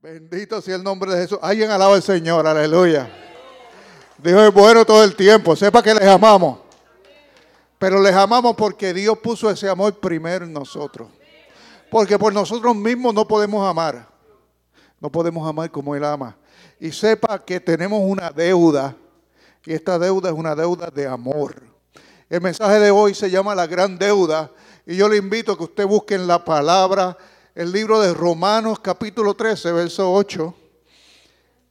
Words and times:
Bendito 0.00 0.62
sea 0.62 0.76
el 0.76 0.84
nombre 0.84 1.12
de 1.12 1.22
Jesús. 1.22 1.40
Alguien 1.42 1.72
alaba 1.72 1.96
al 1.96 2.02
Señor, 2.04 2.46
aleluya. 2.46 3.10
Dios 4.18 4.40
es 4.46 4.54
bueno 4.54 4.84
todo 4.84 5.02
el 5.02 5.16
tiempo. 5.16 5.56
Sepa 5.56 5.82
que 5.82 5.92
les 5.92 6.06
amamos. 6.06 6.60
Pero 7.80 8.00
les 8.00 8.14
amamos 8.14 8.54
porque 8.54 8.94
Dios 8.94 9.18
puso 9.18 9.50
ese 9.50 9.68
amor 9.68 9.98
primero 9.98 10.44
en 10.44 10.52
nosotros. 10.52 11.08
Porque 11.90 12.16
por 12.16 12.32
nosotros 12.32 12.76
mismos 12.76 13.12
no 13.12 13.26
podemos 13.26 13.68
amar. 13.68 14.06
No 15.00 15.10
podemos 15.10 15.48
amar 15.48 15.68
como 15.72 15.96
Él 15.96 16.04
ama. 16.04 16.36
Y 16.78 16.92
sepa 16.92 17.44
que 17.44 17.58
tenemos 17.58 18.00
una 18.00 18.30
deuda. 18.30 18.94
Y 19.64 19.72
esta 19.72 19.98
deuda 19.98 20.28
es 20.28 20.34
una 20.36 20.54
deuda 20.54 20.92
de 20.92 21.08
amor. 21.08 21.60
El 22.30 22.40
mensaje 22.40 22.78
de 22.78 22.92
hoy 22.92 23.14
se 23.14 23.28
llama 23.30 23.52
la 23.52 23.66
gran 23.66 23.98
deuda. 23.98 24.52
Y 24.86 24.94
yo 24.94 25.08
le 25.08 25.16
invito 25.16 25.54
a 25.54 25.56
que 25.56 25.64
usted 25.64 25.86
busque 25.86 26.14
en 26.14 26.28
la 26.28 26.44
palabra 26.44 27.18
el 27.54 27.72
libro 27.72 28.00
de 28.00 28.14
Romanos 28.14 28.78
capítulo 28.80 29.34
13, 29.34 29.72
verso 29.72 30.12
8. 30.12 30.54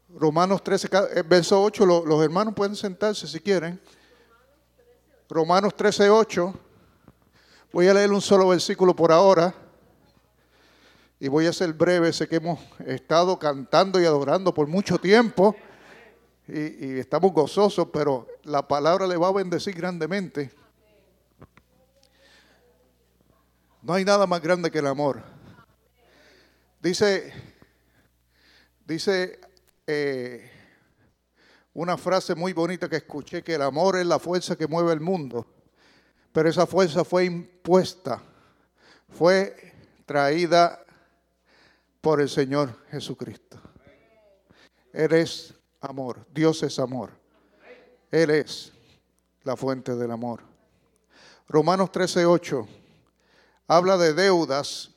Romanos 0.09 0.63
13, 0.63 0.89
eh, 1.15 1.23
verso 1.27 1.61
8. 1.61 1.85
Los, 1.85 2.23
hermanos 2.23 2.53
pueden 2.53 2.75
sentarse 2.75 3.27
si 3.27 3.39
quieren. 3.39 3.79
Romanos 5.29 5.75
13, 5.75 6.09
8. 6.09 6.53
Voy 7.71 7.87
a 7.87 7.93
leer 7.93 8.11
un 8.11 8.21
solo 8.21 8.47
versículo 8.47 8.95
por 8.95 9.11
ahora. 9.11 9.53
Y 11.19 11.27
voy 11.27 11.45
a 11.45 11.53
ser 11.53 11.73
breve. 11.73 12.11
Sé 12.11 12.27
que 12.27 12.37
hemos 12.37 12.59
estado 12.85 13.37
cantando 13.37 14.01
y 14.01 14.05
adorando 14.05 14.53
por 14.53 14.67
mucho 14.67 14.97
tiempo. 14.97 15.55
Y, 16.47 16.85
y 16.85 16.99
estamos 16.99 17.33
gozosos, 17.33 17.87
pero 17.91 18.27
la 18.43 18.67
palabra 18.67 19.05
le 19.05 19.17
va 19.17 19.27
a 19.27 19.33
bendecir 19.33 19.75
grandemente. 19.75 20.51
No 23.81 23.93
hay 23.93 24.03
nada 24.03 24.25
más 24.25 24.41
grande 24.41 24.71
que 24.71 24.79
el 24.79 24.87
amor. 24.87 25.36
Dice, 26.87 27.33
dice 28.85 29.41
eh, 29.85 30.49
una 31.73 31.97
frase 31.97 32.33
muy 32.33 32.53
bonita 32.53 32.87
que 32.87 32.95
escuché, 32.95 33.43
que 33.43 33.55
el 33.55 33.61
amor 33.61 33.97
es 33.97 34.05
la 34.05 34.19
fuerza 34.19 34.55
que 34.55 34.67
mueve 34.67 34.93
el 34.93 35.01
mundo, 35.01 35.45
pero 36.31 36.47
esa 36.47 36.65
fuerza 36.65 37.03
fue 37.03 37.25
impuesta, 37.25 38.23
fue 39.09 39.73
traída 40.05 40.81
por 41.99 42.21
el 42.21 42.29
Señor 42.29 42.73
Jesucristo. 42.89 43.59
Él 44.93 45.11
es 45.11 45.53
amor, 45.81 46.25
Dios 46.33 46.63
es 46.63 46.79
amor. 46.79 47.11
Él 48.09 48.29
es 48.29 48.71
la 49.43 49.57
fuente 49.57 49.93
del 49.93 50.09
amor. 50.09 50.41
Romanos 51.49 51.91
13:8 51.91 52.65
habla 53.67 53.97
de 53.97 54.13
deudas. 54.13 54.91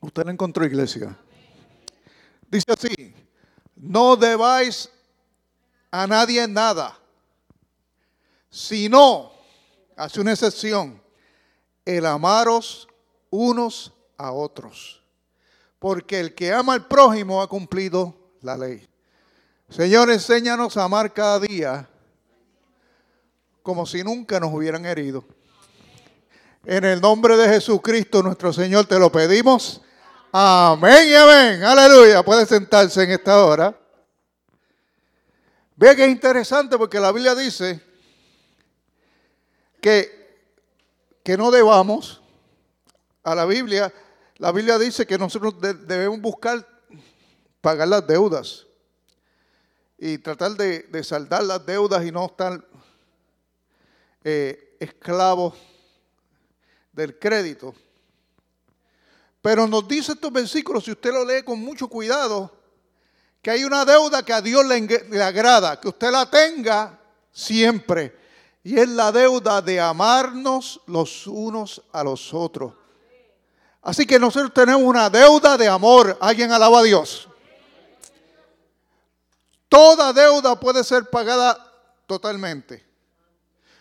Usted 0.00 0.24
la 0.24 0.32
encontró, 0.32 0.64
iglesia. 0.64 1.16
Dice 2.50 2.72
así, 2.72 3.14
no 3.76 4.16
debáis 4.16 4.90
a 5.90 6.06
nadie 6.06 6.46
nada, 6.48 6.98
sino, 8.48 9.32
hace 9.96 10.20
una 10.20 10.32
excepción, 10.32 11.00
el 11.84 12.06
amaros 12.06 12.88
unos 13.30 13.92
a 14.16 14.32
otros. 14.32 15.02
Porque 15.78 16.20
el 16.20 16.34
que 16.34 16.52
ama 16.52 16.74
al 16.74 16.86
prójimo 16.86 17.40
ha 17.40 17.48
cumplido 17.48 18.14
la 18.42 18.56
ley. 18.56 18.86
Señor, 19.68 20.10
enséñanos 20.10 20.76
a 20.76 20.84
amar 20.84 21.12
cada 21.12 21.40
día 21.40 21.88
como 23.62 23.86
si 23.86 24.02
nunca 24.02 24.40
nos 24.40 24.52
hubieran 24.52 24.84
herido. 24.84 25.24
En 26.64 26.84
el 26.84 27.00
nombre 27.00 27.36
de 27.36 27.48
Jesucristo 27.48 28.22
nuestro 28.22 28.52
Señor 28.52 28.86
te 28.86 28.98
lo 28.98 29.10
pedimos. 29.12 29.80
Amén 30.32 31.08
y 31.08 31.14
amén. 31.14 31.64
Aleluya. 31.64 32.22
Puede 32.22 32.46
sentarse 32.46 33.02
en 33.02 33.10
esta 33.10 33.44
hora. 33.44 33.76
Ve 35.74 35.96
que 35.96 36.04
es 36.04 36.10
interesante 36.10 36.78
porque 36.78 37.00
la 37.00 37.10
Biblia 37.10 37.34
dice 37.34 37.82
que, 39.80 40.44
que 41.24 41.36
no 41.36 41.50
debamos 41.50 42.20
a 43.24 43.34
la 43.34 43.44
Biblia. 43.44 43.92
La 44.36 44.52
Biblia 44.52 44.78
dice 44.78 45.04
que 45.04 45.18
nosotros 45.18 45.54
debemos 45.60 46.20
buscar 46.20 46.64
pagar 47.60 47.88
las 47.88 48.06
deudas 48.06 48.66
y 49.98 50.18
tratar 50.18 50.52
de, 50.52 50.80
de 50.84 51.02
saldar 51.02 51.42
las 51.42 51.66
deudas 51.66 52.04
y 52.04 52.12
no 52.12 52.26
estar 52.26 52.64
eh, 54.22 54.76
esclavos 54.78 55.54
del 56.92 57.18
crédito. 57.18 57.74
Pero 59.42 59.66
nos 59.66 59.88
dice 59.88 60.12
estos 60.12 60.32
versículos, 60.32 60.84
si 60.84 60.92
usted 60.92 61.12
lo 61.12 61.24
lee 61.24 61.42
con 61.42 61.58
mucho 61.58 61.88
cuidado, 61.88 62.50
que 63.40 63.50
hay 63.50 63.64
una 63.64 63.84
deuda 63.84 64.22
que 64.22 64.32
a 64.32 64.42
Dios 64.42 64.64
le, 64.66 65.22
agrada, 65.22 65.80
que 65.80 65.88
usted 65.88 66.10
la 66.10 66.28
tenga 66.28 66.98
siempre. 67.32 68.18
Y 68.62 68.78
es 68.78 68.88
la 68.88 69.10
deuda 69.10 69.62
de 69.62 69.80
amarnos 69.80 70.80
los 70.86 71.26
unos 71.26 71.82
a 71.92 72.04
los 72.04 72.34
otros. 72.34 72.74
Así 73.80 74.06
que 74.06 74.18
nosotros 74.18 74.52
tenemos 74.52 74.82
una 74.82 75.08
deuda 75.08 75.56
de 75.56 75.66
amor. 75.66 76.18
Alguien 76.20 76.52
alaba 76.52 76.80
a 76.80 76.82
Dios. 76.82 77.26
Toda 79.70 80.12
deuda 80.12 80.60
puede 80.60 80.84
ser 80.84 81.08
pagada 81.08 81.56
totalmente. 82.06 82.84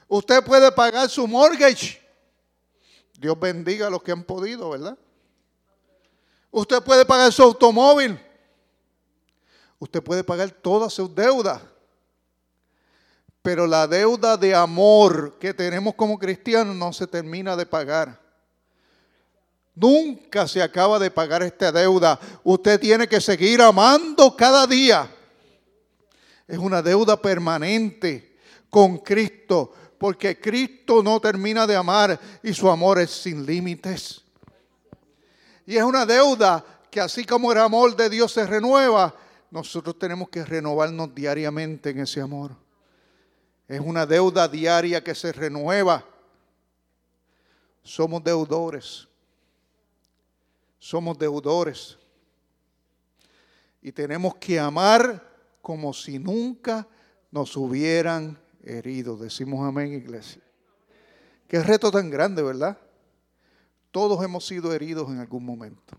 Usted 0.08 0.42
puede 0.46 0.72
pagar 0.72 1.10
su 1.10 1.28
mortgage. 1.28 2.02
Dios 3.20 3.38
bendiga 3.38 3.88
a 3.88 3.90
los 3.90 4.02
que 4.02 4.14
han 4.14 4.24
podido, 4.24 4.70
¿verdad? 4.70 4.98
Usted 6.52 6.82
puede 6.82 7.06
pagar 7.06 7.32
su 7.32 7.44
automóvil. 7.44 8.20
Usted 9.78 10.04
puede 10.04 10.24
pagar 10.24 10.52
todas 10.52 10.94
sus 10.94 11.14
deudas. 11.14 11.62
Pero 13.42 13.66
la 13.66 13.88
deuda 13.88 14.36
de 14.36 14.54
amor 14.54 15.38
que 15.40 15.54
tenemos 15.54 15.96
como 15.96 16.20
cristianos 16.20 16.76
no 16.76 16.92
se 16.92 17.08
termina 17.08 17.56
de 17.56 17.66
pagar. 17.66 18.20
Nunca 19.76 20.48
se 20.48 20.62
acaba 20.62 21.00
de 21.00 21.10
pagar 21.10 21.42
esta 21.42 21.72
deuda. 21.72 22.20
Usted 22.44 22.80
tiene 22.80 23.08
que 23.08 23.22
seguir 23.22 23.62
amando 23.62 24.36
cada 24.36 24.68
día. 24.68 25.10
Es 26.48 26.58
una 26.58 26.82
deuda 26.82 27.22
permanente 27.22 28.38
con 28.70 28.98
Cristo 28.98 29.74
porque 30.00 30.40
Cristo 30.40 31.04
no 31.04 31.20
termina 31.20 31.68
de 31.68 31.76
amar 31.76 32.20
y 32.42 32.54
su 32.54 32.70
amor 32.70 33.00
es 33.00 33.12
sin 33.12 33.46
límites. 33.46 34.22
Y 35.70 35.78
es 35.78 35.84
una 35.84 36.04
deuda 36.04 36.66
que 36.90 37.00
así 37.00 37.24
como 37.24 37.52
el 37.52 37.60
amor 37.60 37.96
de 37.96 38.10
Dios 38.10 38.32
se 38.32 38.44
renueva, 38.48 39.14
nosotros 39.52 40.00
tenemos 40.00 40.28
que 40.28 40.44
renovarnos 40.44 41.14
diariamente 41.14 41.92
en 41.92 42.00
ese 42.00 42.22
amor. 42.22 42.56
Es 43.68 43.80
una 43.80 44.08
deuda 44.08 44.48
diaria 44.48 45.04
que 45.04 45.14
se 45.14 45.32
renueva. 45.32 46.04
Somos 47.84 48.24
deudores. 48.24 49.08
Somos 50.80 51.20
deudores. 51.20 52.00
Y 53.84 53.92
tenemos 53.92 54.38
que 54.38 54.60
amar 54.60 55.24
como 55.62 55.94
si 55.94 56.18
nunca 56.18 56.88
nos 57.30 57.56
hubieran 57.56 58.40
heridos. 58.64 59.20
Decimos 59.20 59.68
amén, 59.68 59.94
iglesia. 59.94 60.42
Qué 61.48 61.62
reto 61.62 61.92
tan 61.92 62.10
grande, 62.10 62.42
¿verdad? 62.42 62.76
Todos 63.92 64.24
hemos 64.24 64.46
sido 64.46 64.74
heridos 64.74 65.10
en 65.10 65.20
algún 65.20 65.46
momento. 65.46 65.98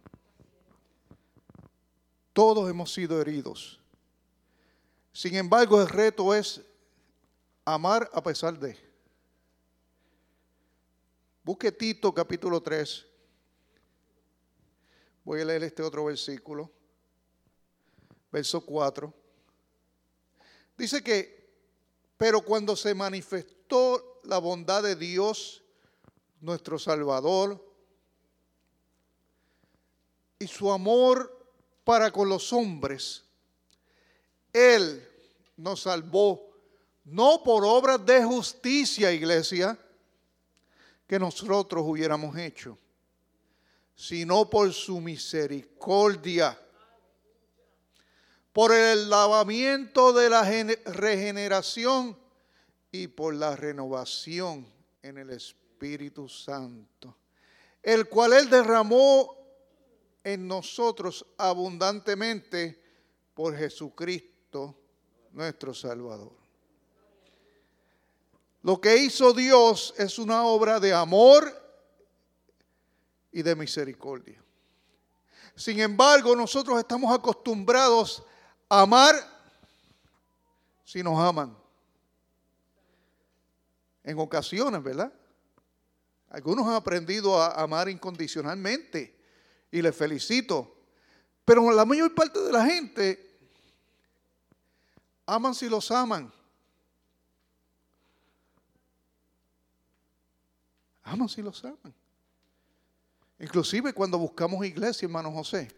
Todos 2.32 2.70
hemos 2.70 2.92
sido 2.92 3.20
heridos. 3.20 3.80
Sin 5.12 5.34
embargo, 5.34 5.80
el 5.80 5.88
reto 5.88 6.34
es 6.34 6.62
amar 7.64 8.08
a 8.12 8.22
pesar 8.22 8.58
de. 8.58 8.78
Busque 11.42 11.72
Tito 11.72 12.14
capítulo 12.14 12.62
3. 12.62 13.06
Voy 15.24 15.40
a 15.40 15.44
leer 15.44 15.64
este 15.64 15.82
otro 15.82 16.04
versículo. 16.04 16.70
Verso 18.30 18.64
4. 18.64 19.12
Dice 20.78 21.02
que 21.02 21.40
pero 22.20 22.42
cuando 22.42 22.76
se 22.76 22.94
manifestó 22.94 24.20
la 24.24 24.36
bondad 24.36 24.82
de 24.82 24.94
Dios, 24.94 25.64
nuestro 26.42 26.78
Salvador, 26.78 27.69
y 30.40 30.48
su 30.48 30.72
amor 30.72 31.38
para 31.84 32.10
con 32.10 32.28
los 32.28 32.52
hombres, 32.52 33.22
Él 34.52 35.08
nos 35.56 35.82
salvó, 35.82 36.50
no 37.04 37.44
por 37.44 37.64
obras 37.64 38.04
de 38.04 38.24
justicia, 38.24 39.12
iglesia, 39.12 39.78
que 41.06 41.20
nosotros 41.20 41.84
hubiéramos 41.86 42.36
hecho, 42.36 42.76
sino 43.94 44.50
por 44.50 44.72
su 44.72 45.00
misericordia 45.00 46.58
por 48.52 48.72
el 48.72 49.08
lavamiento 49.08 50.12
de 50.12 50.28
la 50.28 50.42
regeneración 50.42 52.16
y 52.90 53.06
por 53.06 53.34
la 53.34 53.54
renovación 53.54 54.66
en 55.02 55.18
el 55.18 55.30
Espíritu 55.30 56.28
Santo, 56.28 57.16
el 57.82 58.08
cual 58.08 58.32
Él 58.32 58.50
derramó 58.50 59.39
en 60.24 60.46
nosotros 60.46 61.24
abundantemente 61.38 62.82
por 63.34 63.56
Jesucristo 63.56 64.76
nuestro 65.32 65.72
Salvador. 65.72 66.32
Lo 68.62 68.80
que 68.80 68.96
hizo 68.96 69.32
Dios 69.32 69.94
es 69.96 70.18
una 70.18 70.44
obra 70.44 70.78
de 70.78 70.92
amor 70.92 71.50
y 73.32 73.42
de 73.42 73.54
misericordia. 73.54 74.42
Sin 75.54 75.80
embargo, 75.80 76.36
nosotros 76.36 76.78
estamos 76.78 77.12
acostumbrados 77.16 78.22
a 78.68 78.82
amar 78.82 79.14
si 80.84 81.02
nos 81.02 81.18
aman. 81.18 81.56
En 84.02 84.18
ocasiones, 84.18 84.82
¿verdad? 84.82 85.12
Algunos 86.30 86.66
han 86.66 86.74
aprendido 86.74 87.40
a 87.40 87.60
amar 87.60 87.88
incondicionalmente 87.88 89.19
y 89.70 89.82
les 89.82 89.94
felicito. 89.94 90.76
Pero 91.44 91.70
la 91.70 91.84
mayor 91.84 92.14
parte 92.14 92.40
de 92.40 92.52
la 92.52 92.64
gente 92.64 93.38
aman 95.26 95.54
si 95.54 95.68
los 95.68 95.90
aman. 95.90 96.32
Aman 101.02 101.28
si 101.28 101.42
los 101.42 101.64
aman. 101.64 101.94
Inclusive 103.38 103.92
cuando 103.92 104.18
buscamos 104.18 104.64
iglesia, 104.66 105.06
hermano 105.06 105.32
José. 105.32 105.74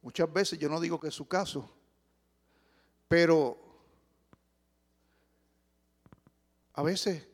Muchas 0.00 0.32
veces 0.32 0.58
yo 0.58 0.68
no 0.68 0.80
digo 0.80 0.98
que 0.98 1.08
es 1.08 1.14
su 1.14 1.26
caso, 1.26 1.68
pero 3.08 3.58
a 6.72 6.82
veces 6.82 7.26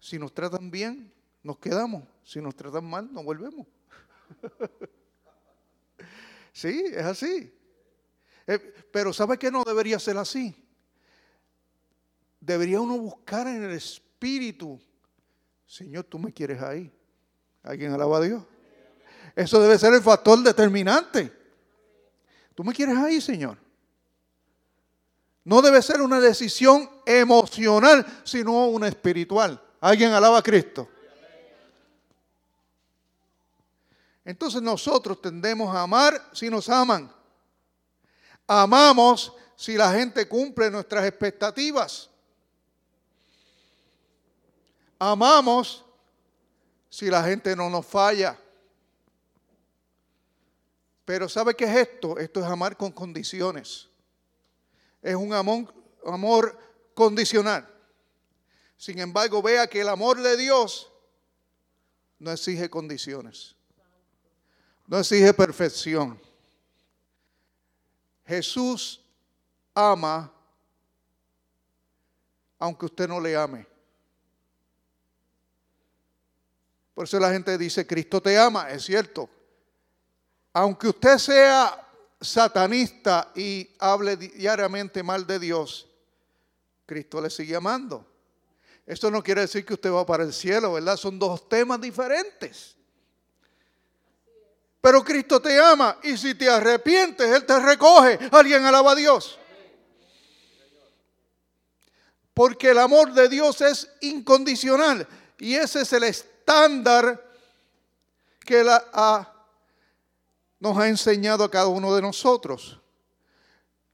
si 0.00 0.18
nos 0.18 0.34
tratan 0.34 0.70
bien, 0.70 1.12
nos 1.44 1.58
quedamos. 1.58 2.02
Si 2.24 2.40
nos 2.40 2.56
tratan 2.56 2.84
mal, 2.84 3.12
nos 3.12 3.24
volvemos. 3.24 3.68
sí, 6.52 6.86
es 6.90 7.04
así. 7.04 7.54
Eh, 8.48 8.74
pero 8.92 9.12
¿sabe 9.12 9.38
que 9.38 9.52
no 9.52 9.62
debería 9.62 10.00
ser 10.00 10.18
así? 10.18 10.52
Debería 12.40 12.80
uno 12.80 12.98
buscar 12.98 13.46
en 13.46 13.62
el 13.62 13.70
Espíritu 13.70 14.80
Señor, 15.66 16.04
tú 16.04 16.18
me 16.18 16.32
quieres 16.32 16.62
ahí. 16.62 16.90
¿Alguien 17.62 17.92
alaba 17.92 18.18
a 18.18 18.20
Dios? 18.20 18.42
Eso 19.34 19.60
debe 19.60 19.78
ser 19.78 19.92
el 19.92 20.02
factor 20.02 20.40
determinante. 20.40 21.32
Tú 22.54 22.62
me 22.62 22.72
quieres 22.72 22.96
ahí, 22.96 23.20
Señor. 23.20 23.58
No 25.42 25.60
debe 25.60 25.82
ser 25.82 26.00
una 26.00 26.20
decisión 26.20 26.88
emocional, 27.04 28.06
sino 28.22 28.68
una 28.68 28.86
espiritual. 28.86 29.60
¿Alguien 29.80 30.12
alaba 30.12 30.38
a 30.38 30.42
Cristo? 30.42 30.88
Entonces 34.24 34.62
nosotros 34.62 35.20
tendemos 35.20 35.74
a 35.74 35.82
amar 35.82 36.30
si 36.32 36.48
nos 36.48 36.68
aman. 36.68 37.12
Amamos 38.46 39.32
si 39.56 39.76
la 39.76 39.92
gente 39.92 40.26
cumple 40.26 40.70
nuestras 40.70 41.04
expectativas. 41.04 42.10
Amamos 44.98 45.84
si 46.88 47.10
la 47.10 47.22
gente 47.22 47.54
no 47.54 47.68
nos 47.68 47.84
falla. 47.84 48.38
Pero 51.04 51.28
¿sabe 51.28 51.54
qué 51.54 51.64
es 51.64 51.76
esto? 51.88 52.18
Esto 52.18 52.40
es 52.40 52.46
amar 52.46 52.76
con 52.76 52.92
condiciones. 52.92 53.88
Es 55.02 55.14
un 55.14 55.34
amor, 55.34 55.74
amor 56.06 56.58
condicional. 56.94 57.68
Sin 58.78 58.98
embargo, 58.98 59.42
vea 59.42 59.66
que 59.66 59.82
el 59.82 59.88
amor 59.88 60.22
de 60.22 60.36
Dios 60.36 60.90
no 62.18 62.32
exige 62.32 62.70
condiciones. 62.70 63.54
No 64.86 64.98
exige 64.98 65.32
perfección. 65.32 66.20
Jesús 68.26 69.00
ama 69.74 70.30
aunque 72.64 72.86
usted 72.86 73.06
no 73.06 73.20
le 73.20 73.36
ame. 73.36 73.66
Por 76.94 77.04
eso 77.04 77.20
la 77.20 77.30
gente 77.30 77.58
dice, 77.58 77.86
Cristo 77.86 78.22
te 78.22 78.38
ama, 78.38 78.70
es 78.70 78.84
cierto. 78.84 79.28
Aunque 80.52 80.88
usted 80.88 81.18
sea 81.18 81.86
satanista 82.18 83.32
y 83.34 83.68
hable 83.78 84.16
diariamente 84.16 85.02
mal 85.02 85.26
de 85.26 85.38
Dios, 85.38 85.86
Cristo 86.86 87.20
le 87.20 87.28
sigue 87.28 87.54
amando. 87.54 88.06
Esto 88.86 89.10
no 89.10 89.22
quiere 89.22 89.42
decir 89.42 89.64
que 89.66 89.74
usted 89.74 89.90
va 89.90 90.06
para 90.06 90.24
el 90.24 90.32
cielo, 90.32 90.72
¿verdad? 90.72 90.96
Son 90.96 91.18
dos 91.18 91.46
temas 91.48 91.80
diferentes. 91.80 92.76
Pero 94.84 95.02
Cristo 95.02 95.40
te 95.40 95.58
ama 95.58 95.96
y 96.02 96.14
si 96.14 96.34
te 96.34 96.46
arrepientes, 96.46 97.26
Él 97.26 97.46
te 97.46 97.58
recoge. 97.58 98.18
Alguien 98.30 98.66
alaba 98.66 98.92
a 98.92 98.94
Dios. 98.94 99.38
Porque 102.34 102.68
el 102.68 102.78
amor 102.78 103.14
de 103.14 103.30
Dios 103.30 103.62
es 103.62 103.90
incondicional 104.02 105.08
y 105.38 105.54
ese 105.54 105.80
es 105.80 105.92
el 105.94 106.04
estándar 106.04 107.26
que 108.40 108.62
la, 108.62 109.32
nos 110.60 110.76
ha 110.76 110.86
enseñado 110.86 111.44
a 111.44 111.50
cada 111.50 111.68
uno 111.68 111.94
de 111.94 112.02
nosotros. 112.02 112.78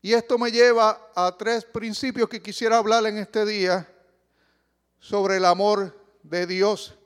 Y 0.03 0.13
esto 0.13 0.39
me 0.39 0.51
lleva 0.51 1.13
a 1.15 1.37
tres 1.39 1.65
principios 1.67 2.29
que 2.29 2.43
quisiera 2.43 2.79
hablar 2.79 3.07
en 3.07 3.19
este 3.19 3.47
día 3.47 3.89
sobre 4.99 5.37
el 5.37 5.45
amor 5.45 5.97
de 6.25 6.49
Dios 6.49 6.99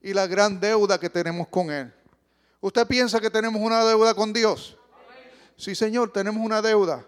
y 0.00 0.14
la 0.14 0.28
gran 0.28 0.60
deuda 0.60 1.00
que 1.00 1.10
tenemos 1.10 1.48
con 1.48 1.72
Él. 1.72 1.92
¿Usted 2.62 2.86
piensa 2.86 3.20
que 3.20 3.28
tenemos 3.28 3.60
una 3.60 3.84
deuda 3.84 4.14
con 4.14 4.32
Dios? 4.32 4.78
Sí, 5.56 5.74
Señor, 5.74 6.12
tenemos 6.12 6.46
una 6.46 6.62
deuda. 6.62 7.04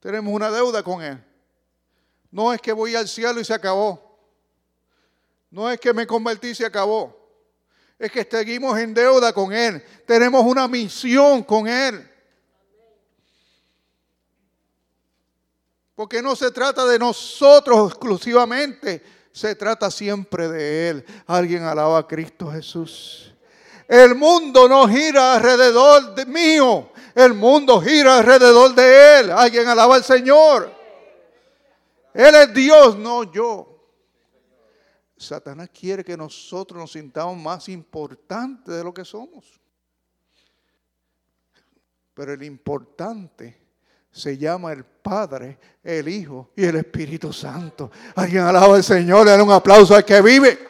Tenemos 0.00 0.34
una 0.34 0.50
deuda 0.50 0.82
con 0.82 1.00
Él. 1.00 1.24
No 2.32 2.52
es 2.52 2.60
que 2.60 2.72
voy 2.72 2.96
al 2.96 3.06
cielo 3.06 3.38
y 3.38 3.44
se 3.44 3.54
acabó. 3.54 4.18
No 5.48 5.70
es 5.70 5.78
que 5.78 5.94
me 5.94 6.08
convertí 6.08 6.48
y 6.48 6.54
se 6.56 6.66
acabó. 6.66 7.16
Es 8.00 8.10
que 8.10 8.26
seguimos 8.28 8.76
en 8.80 8.94
deuda 8.94 9.32
con 9.32 9.52
Él. 9.52 9.80
Tenemos 10.04 10.44
una 10.44 10.66
misión 10.66 11.44
con 11.44 11.68
Él. 11.68 12.10
Porque 15.94 16.20
no 16.20 16.34
se 16.34 16.50
trata 16.50 16.84
de 16.84 16.98
nosotros 16.98 17.92
exclusivamente, 17.92 19.04
se 19.30 19.54
trata 19.54 19.88
siempre 19.88 20.48
de 20.48 20.88
Él. 20.88 21.04
Alguien 21.28 21.62
alaba 21.62 21.98
a 21.98 22.08
Cristo 22.08 22.50
Jesús. 22.50 23.30
El 23.90 24.14
mundo 24.14 24.68
no 24.68 24.86
gira 24.86 25.34
alrededor 25.34 26.14
de 26.14 26.24
mío, 26.24 26.92
el 27.12 27.34
mundo 27.34 27.80
gira 27.80 28.18
alrededor 28.18 28.72
de 28.72 29.18
Él. 29.18 29.32
Alguien 29.32 29.66
alaba 29.66 29.96
al 29.96 30.04
Señor. 30.04 30.72
Él 32.14 32.32
es 32.36 32.54
Dios, 32.54 32.96
no 32.96 33.24
yo. 33.24 33.66
Satanás 35.16 35.70
quiere 35.76 36.04
que 36.04 36.16
nosotros 36.16 36.78
nos 36.80 36.92
sintamos 36.92 37.36
más 37.36 37.68
importantes 37.68 38.72
de 38.72 38.84
lo 38.84 38.94
que 38.94 39.04
somos. 39.04 39.60
Pero 42.14 42.32
el 42.32 42.44
importante 42.44 43.60
se 44.12 44.38
llama 44.38 44.70
el 44.72 44.84
Padre, 44.84 45.58
el 45.82 46.08
Hijo 46.08 46.52
y 46.54 46.64
el 46.64 46.76
Espíritu 46.76 47.32
Santo. 47.32 47.90
Alguien 48.14 48.44
alaba 48.44 48.76
al 48.76 48.84
Señor, 48.84 49.26
le 49.26 49.32
da 49.32 49.42
un 49.42 49.50
aplauso 49.50 49.96
al 49.96 50.04
que 50.04 50.22
vive. 50.22 50.69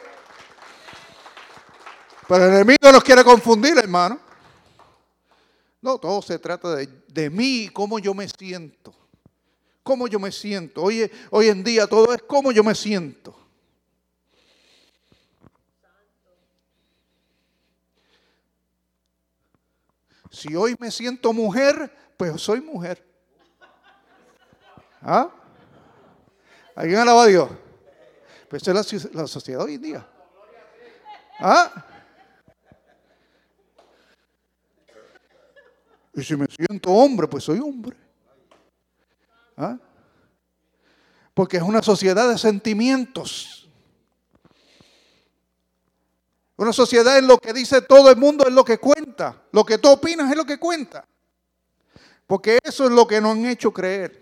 Pero 2.31 2.45
el 2.45 2.53
enemigo 2.53 2.89
nos 2.93 3.03
quiere 3.03 3.25
confundir, 3.25 3.77
hermano. 3.77 4.17
No, 5.81 5.97
todo 5.97 6.21
se 6.21 6.39
trata 6.39 6.73
de, 6.75 6.87
de 7.09 7.29
mí 7.29 7.69
cómo 7.73 7.99
yo 7.99 8.13
me 8.13 8.25
siento. 8.29 8.93
Cómo 9.83 10.07
yo 10.07 10.17
me 10.17 10.31
siento. 10.31 10.81
Hoy, 10.81 11.11
hoy 11.29 11.49
en 11.49 11.61
día 11.61 11.87
todo 11.87 12.13
es 12.13 12.21
cómo 12.21 12.53
yo 12.53 12.63
me 12.63 12.73
siento. 12.73 13.35
Si 20.29 20.55
hoy 20.55 20.77
me 20.79 20.89
siento 20.89 21.33
mujer, 21.33 21.93
pues 22.15 22.41
soy 22.41 22.61
mujer. 22.61 23.05
¿Ah? 25.01 25.29
¿Alguien 26.77 26.99
alaba 26.99 27.23
a 27.23 27.27
Dios? 27.27 27.49
Pues 28.49 28.65
es 28.65 29.13
la, 29.13 29.27
sociedad 29.27 29.63
hoy 29.63 29.75
en 29.75 29.81
día. 29.81 30.07
¿Ah? 31.37 31.87
Y 36.13 36.23
si 36.23 36.35
me 36.35 36.47
siento 36.47 36.89
hombre, 36.89 37.27
pues 37.27 37.43
soy 37.43 37.59
hombre. 37.59 37.95
¿Ah? 39.55 39.77
Porque 41.33 41.57
es 41.57 41.63
una 41.63 41.81
sociedad 41.81 42.29
de 42.29 42.37
sentimientos. 42.37 43.69
Una 46.57 46.73
sociedad 46.73 47.17
en 47.17 47.27
lo 47.27 47.37
que 47.37 47.53
dice 47.53 47.81
todo 47.81 48.11
el 48.11 48.17
mundo 48.17 48.45
es 48.45 48.53
lo 48.53 48.63
que 48.63 48.77
cuenta. 48.77 49.41
Lo 49.51 49.65
que 49.65 49.77
tú 49.77 49.89
opinas 49.89 50.29
es 50.29 50.37
lo 50.37 50.45
que 50.45 50.59
cuenta. 50.59 51.05
Porque 52.27 52.59
eso 52.63 52.85
es 52.85 52.91
lo 52.91 53.07
que 53.07 53.19
nos 53.19 53.31
han 53.31 53.45
hecho 53.45 53.71
creer. 53.71 54.21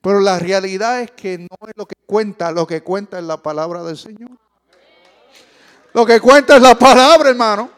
Pero 0.00 0.20
la 0.20 0.38
realidad 0.38 1.00
es 1.00 1.10
que 1.12 1.38
no 1.38 1.68
es 1.68 1.74
lo 1.76 1.86
que 1.86 1.96
cuenta, 2.06 2.50
lo 2.50 2.66
que 2.66 2.82
cuenta 2.82 3.18
es 3.18 3.24
la 3.24 3.42
palabra 3.42 3.82
del 3.82 3.96
Señor. 3.96 4.30
Lo 5.92 6.06
que 6.06 6.20
cuenta 6.20 6.56
es 6.56 6.62
la 6.62 6.78
palabra, 6.78 7.30
hermano. 7.30 7.77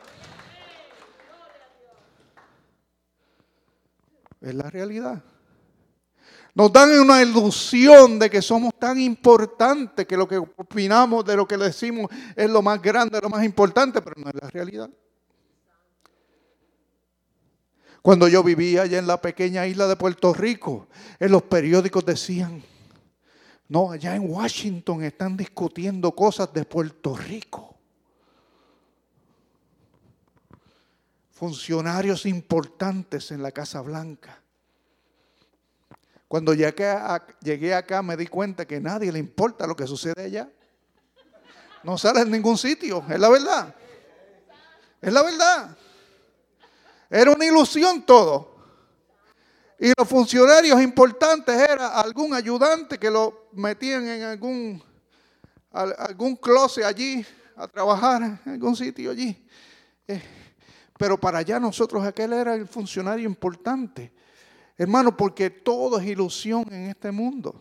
Es 4.40 4.54
la 4.54 4.70
realidad. 4.70 5.22
Nos 6.54 6.72
dan 6.72 6.90
una 6.98 7.22
ilusión 7.22 8.18
de 8.18 8.28
que 8.28 8.42
somos 8.42 8.74
tan 8.78 9.00
importantes 9.00 10.06
que 10.06 10.16
lo 10.16 10.26
que 10.26 10.38
opinamos 10.38 11.24
de 11.24 11.36
lo 11.36 11.46
que 11.46 11.56
decimos 11.56 12.10
es 12.34 12.50
lo 12.50 12.60
más 12.60 12.82
grande, 12.82 13.20
lo 13.20 13.28
más 13.28 13.44
importante, 13.44 14.02
pero 14.02 14.16
no 14.20 14.28
es 14.28 14.34
la 14.34 14.50
realidad. 14.50 14.90
Cuando 18.02 18.28
yo 18.28 18.42
vivía 18.42 18.82
allá 18.82 18.98
en 18.98 19.06
la 19.06 19.20
pequeña 19.20 19.66
isla 19.66 19.86
de 19.86 19.94
Puerto 19.94 20.32
Rico, 20.32 20.88
en 21.18 21.30
los 21.30 21.42
periódicos 21.42 22.04
decían, 22.04 22.62
no, 23.68 23.92
allá 23.92 24.16
en 24.16 24.28
Washington 24.28 25.04
están 25.04 25.36
discutiendo 25.36 26.10
cosas 26.12 26.52
de 26.52 26.64
Puerto 26.64 27.14
Rico. 27.14 27.79
Funcionarios 31.40 32.26
importantes 32.26 33.30
en 33.30 33.42
la 33.42 33.50
Casa 33.50 33.80
Blanca. 33.80 34.42
Cuando 36.28 36.52
llegué, 36.52 37.72
acá 37.74 38.02
me 38.02 38.14
di 38.14 38.26
cuenta 38.26 38.66
que 38.66 38.78
nadie 38.78 39.10
le 39.10 39.20
importa 39.20 39.66
lo 39.66 39.74
que 39.74 39.86
sucede 39.86 40.22
allá. 40.22 40.50
No 41.82 41.96
sale 41.96 42.20
en 42.20 42.30
ningún 42.30 42.58
sitio, 42.58 43.02
es 43.08 43.18
la 43.18 43.30
verdad. 43.30 43.74
Es 45.00 45.10
la 45.10 45.22
verdad. 45.22 45.78
Era 47.08 47.30
una 47.30 47.46
ilusión 47.46 48.02
todo. 48.02 48.56
Y 49.78 49.94
los 49.96 50.06
funcionarios 50.06 50.78
importantes 50.82 51.56
era 51.56 51.98
algún 51.98 52.34
ayudante 52.34 52.98
que 52.98 53.10
lo 53.10 53.48
metían 53.52 54.06
en 54.06 54.22
algún, 54.24 54.84
algún 55.70 56.36
closet 56.36 56.84
allí 56.84 57.24
a 57.56 57.66
trabajar, 57.66 58.24
en 58.44 58.52
algún 58.52 58.76
sitio 58.76 59.12
allí. 59.12 59.42
Eh, 60.06 60.39
pero 61.00 61.18
para 61.18 61.38
allá 61.38 61.58
nosotros 61.58 62.04
aquel 62.04 62.34
era 62.34 62.54
el 62.54 62.68
funcionario 62.68 63.26
importante. 63.26 64.12
Hermano, 64.76 65.16
porque 65.16 65.48
todo 65.48 65.98
es 65.98 66.04
ilusión 66.06 66.66
en 66.70 66.90
este 66.90 67.10
mundo. 67.10 67.58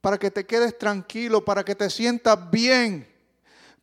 Para 0.00 0.16
que 0.16 0.30
te 0.30 0.46
quedes 0.46 0.78
tranquilo, 0.78 1.44
para 1.44 1.64
que 1.64 1.74
te 1.74 1.90
sientas 1.90 2.48
bien. 2.48 3.12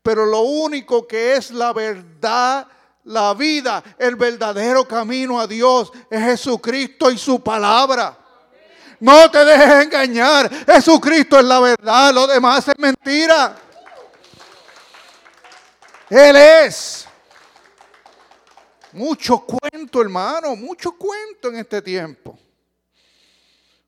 Pero 0.02 0.26
lo 0.26 0.40
único 0.40 1.06
que 1.06 1.36
es 1.36 1.52
la 1.52 1.74
verdad, 1.74 2.66
la 3.04 3.34
vida, 3.34 3.84
el 4.00 4.16
verdadero 4.16 4.88
camino 4.88 5.38
a 5.38 5.48
Dios 5.48 5.92
es 6.10 6.24
Jesucristo 6.24 7.12
y 7.12 7.18
su 7.18 7.44
palabra. 7.44 8.18
No 9.02 9.30
te 9.30 9.44
dejes 9.44 9.84
engañar. 9.84 10.50
Jesucristo 10.66 11.38
es 11.38 11.44
la 11.44 11.60
verdad, 11.60 12.14
lo 12.14 12.26
demás 12.26 12.66
es 12.70 12.80
mentira. 12.80 13.54
Él 16.10 16.36
es. 16.38 17.07
Mucho 18.98 19.46
cuento, 19.46 20.02
hermano, 20.02 20.56
mucho 20.56 20.92
cuento 20.98 21.50
en 21.50 21.58
este 21.58 21.84
tiempo. 21.84 22.36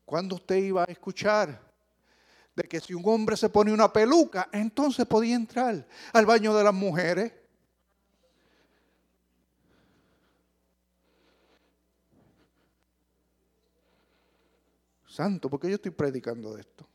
¿Cuándo 0.04 0.36
usted 0.36 0.54
iba 0.54 0.84
a 0.84 0.92
escuchar 0.92 1.60
de 2.54 2.62
que 2.62 2.78
si 2.78 2.94
un 2.94 3.02
hombre 3.04 3.36
se 3.36 3.48
pone 3.48 3.72
una 3.72 3.92
peluca, 3.92 4.48
entonces 4.52 5.04
podía 5.06 5.34
entrar 5.34 5.84
al 6.12 6.26
baño 6.26 6.54
de 6.54 6.62
las 6.62 6.72
mujeres? 6.72 7.32
Santo, 15.08 15.50
¿por 15.50 15.58
qué 15.58 15.70
yo 15.70 15.74
estoy 15.74 15.90
predicando 15.90 16.54
de 16.54 16.60
esto? 16.60 16.89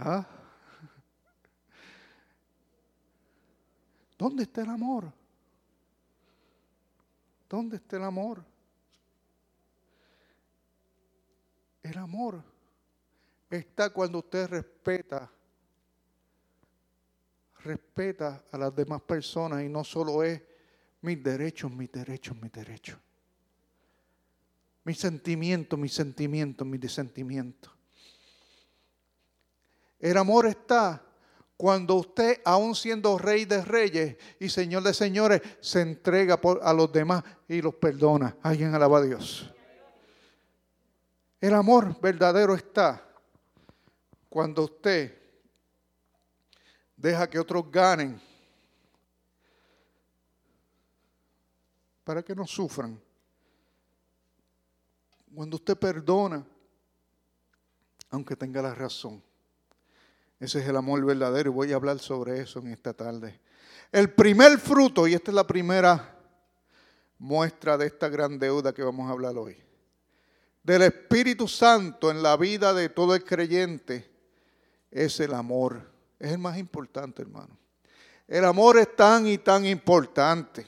¿Ah? 0.00 0.26
¿Dónde 4.16 4.44
está 4.44 4.62
el 4.62 4.70
amor? 4.70 5.12
¿Dónde 7.48 7.76
está 7.76 7.96
el 7.96 8.04
amor? 8.04 8.44
El 11.82 11.98
amor 11.98 12.42
está 13.50 13.90
cuando 13.90 14.18
usted 14.18 14.48
respeta, 14.48 15.30
respeta 17.60 18.44
a 18.52 18.58
las 18.58 18.74
demás 18.74 19.00
personas 19.02 19.62
y 19.62 19.68
no 19.68 19.82
solo 19.84 20.22
es 20.22 20.42
mis 21.00 21.22
derechos, 21.22 21.70
mis 21.72 21.90
derechos, 21.90 22.36
mis 22.40 22.52
derechos. 22.52 22.98
Mis 24.84 24.98
sentimientos, 24.98 25.78
mis 25.78 25.94
sentimientos, 25.94 26.66
mis 26.66 26.80
disentimientos. 26.80 27.77
El 29.98 30.16
amor 30.16 30.46
está 30.46 31.02
cuando 31.56 31.96
usted, 31.96 32.40
aún 32.44 32.76
siendo 32.76 33.18
rey 33.18 33.44
de 33.44 33.64
reyes 33.64 34.16
y 34.38 34.48
señor 34.48 34.84
de 34.84 34.94
señores, 34.94 35.42
se 35.60 35.80
entrega 35.80 36.38
a 36.62 36.72
los 36.72 36.92
demás 36.92 37.24
y 37.48 37.60
los 37.60 37.74
perdona. 37.74 38.36
Alguien 38.42 38.72
alaba 38.74 38.98
a 38.98 39.02
Dios. 39.02 39.52
El 41.40 41.54
amor 41.54 42.00
verdadero 42.00 42.54
está 42.54 43.04
cuando 44.28 44.64
usted 44.64 45.16
deja 46.96 47.28
que 47.28 47.38
otros 47.38 47.70
ganen 47.70 48.20
para 52.04 52.22
que 52.22 52.34
no 52.34 52.46
sufran. 52.46 53.00
Cuando 55.34 55.56
usted 55.56 55.76
perdona, 55.76 56.46
aunque 58.10 58.36
tenga 58.36 58.62
la 58.62 58.74
razón. 58.74 59.27
Ese 60.40 60.60
es 60.60 60.68
el 60.68 60.76
amor 60.76 61.04
verdadero 61.04 61.50
y 61.50 61.54
voy 61.54 61.72
a 61.72 61.76
hablar 61.76 61.98
sobre 61.98 62.40
eso 62.40 62.60
en 62.60 62.68
esta 62.68 62.92
tarde. 62.92 63.40
El 63.90 64.12
primer 64.12 64.58
fruto, 64.58 65.08
y 65.08 65.14
esta 65.14 65.30
es 65.30 65.34
la 65.34 65.46
primera 65.46 66.16
muestra 67.18 67.76
de 67.76 67.86
esta 67.86 68.08
gran 68.08 68.38
deuda 68.38 68.72
que 68.72 68.82
vamos 68.82 69.08
a 69.08 69.12
hablar 69.12 69.36
hoy, 69.36 69.56
del 70.62 70.82
Espíritu 70.82 71.48
Santo 71.48 72.10
en 72.10 72.22
la 72.22 72.36
vida 72.36 72.72
de 72.74 72.88
todo 72.88 73.14
el 73.14 73.24
creyente, 73.24 74.10
es 74.90 75.18
el 75.20 75.34
amor. 75.34 75.80
Es 76.18 76.32
el 76.32 76.38
más 76.38 76.58
importante, 76.58 77.22
hermano. 77.22 77.56
El 78.26 78.44
amor 78.44 78.78
es 78.78 78.94
tan 78.94 79.26
y 79.26 79.38
tan 79.38 79.64
importante. 79.64 80.66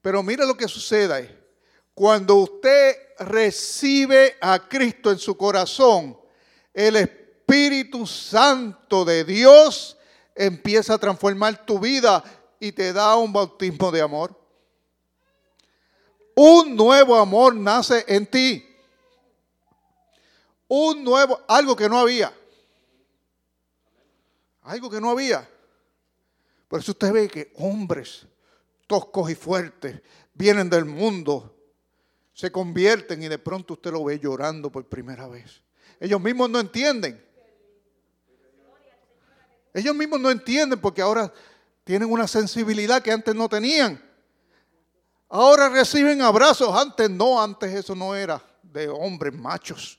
Pero 0.00 0.22
mira 0.22 0.44
lo 0.44 0.56
que 0.56 0.68
sucede. 0.68 1.44
Cuando 1.94 2.36
usted 2.36 2.96
recibe 3.18 4.36
a 4.40 4.68
Cristo 4.68 5.10
en 5.12 5.18
su 5.18 5.36
corazón, 5.36 6.18
el 6.72 6.96
Espíritu 6.96 7.23
Espíritu 7.46 8.06
Santo 8.06 9.04
de 9.04 9.22
Dios 9.22 9.98
empieza 10.34 10.94
a 10.94 10.98
transformar 10.98 11.66
tu 11.66 11.78
vida 11.78 12.24
y 12.58 12.72
te 12.72 12.90
da 12.90 13.16
un 13.16 13.34
bautismo 13.34 13.92
de 13.92 14.00
amor. 14.00 14.34
Un 16.34 16.74
nuevo 16.74 17.14
amor 17.16 17.54
nace 17.54 18.02
en 18.08 18.26
ti. 18.26 18.66
Un 20.68 21.04
nuevo, 21.04 21.38
algo 21.46 21.76
que 21.76 21.86
no 21.86 21.98
había. 21.98 22.32
Algo 24.62 24.88
que 24.88 25.00
no 25.00 25.10
había. 25.10 25.46
Por 26.66 26.80
eso 26.80 26.92
usted 26.92 27.12
ve 27.12 27.28
que 27.28 27.52
hombres 27.58 28.26
toscos 28.86 29.30
y 29.30 29.34
fuertes 29.34 30.00
vienen 30.32 30.70
del 30.70 30.86
mundo, 30.86 31.54
se 32.32 32.50
convierten 32.50 33.22
y 33.22 33.28
de 33.28 33.38
pronto 33.38 33.74
usted 33.74 33.92
lo 33.92 34.02
ve 34.02 34.18
llorando 34.18 34.72
por 34.72 34.88
primera 34.88 35.28
vez. 35.28 35.62
Ellos 36.00 36.20
mismos 36.22 36.48
no 36.48 36.58
entienden. 36.58 37.33
Ellos 39.74 39.94
mismos 39.94 40.20
no 40.20 40.30
entienden 40.30 40.80
porque 40.80 41.02
ahora 41.02 41.32
tienen 41.82 42.10
una 42.10 42.28
sensibilidad 42.28 43.02
que 43.02 43.10
antes 43.10 43.34
no 43.34 43.48
tenían. 43.48 44.00
Ahora 45.28 45.68
reciben 45.68 46.22
abrazos, 46.22 46.74
antes 46.74 47.10
no, 47.10 47.42
antes 47.42 47.74
eso 47.74 47.94
no 47.96 48.14
era 48.14 48.40
de 48.62 48.88
hombres 48.88 49.34
machos. 49.34 49.98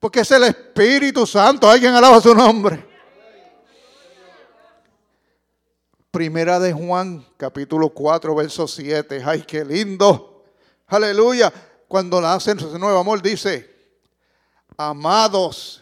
Porque 0.00 0.20
es 0.20 0.30
el 0.32 0.42
Espíritu 0.42 1.24
Santo, 1.24 1.70
alguien 1.70 1.94
alaba 1.94 2.20
su 2.20 2.34
nombre. 2.34 2.84
Primera 6.10 6.58
de 6.58 6.72
Juan, 6.72 7.24
capítulo 7.36 7.90
4, 7.90 8.34
verso 8.34 8.66
7. 8.66 9.22
Ay, 9.24 9.42
qué 9.42 9.64
lindo. 9.64 10.44
Aleluya. 10.88 11.52
Cuando 11.86 12.20
nacen 12.20 12.58
ese 12.58 12.78
nuevo 12.78 12.98
amor, 12.98 13.22
dice, 13.22 13.70
amados, 14.76 15.81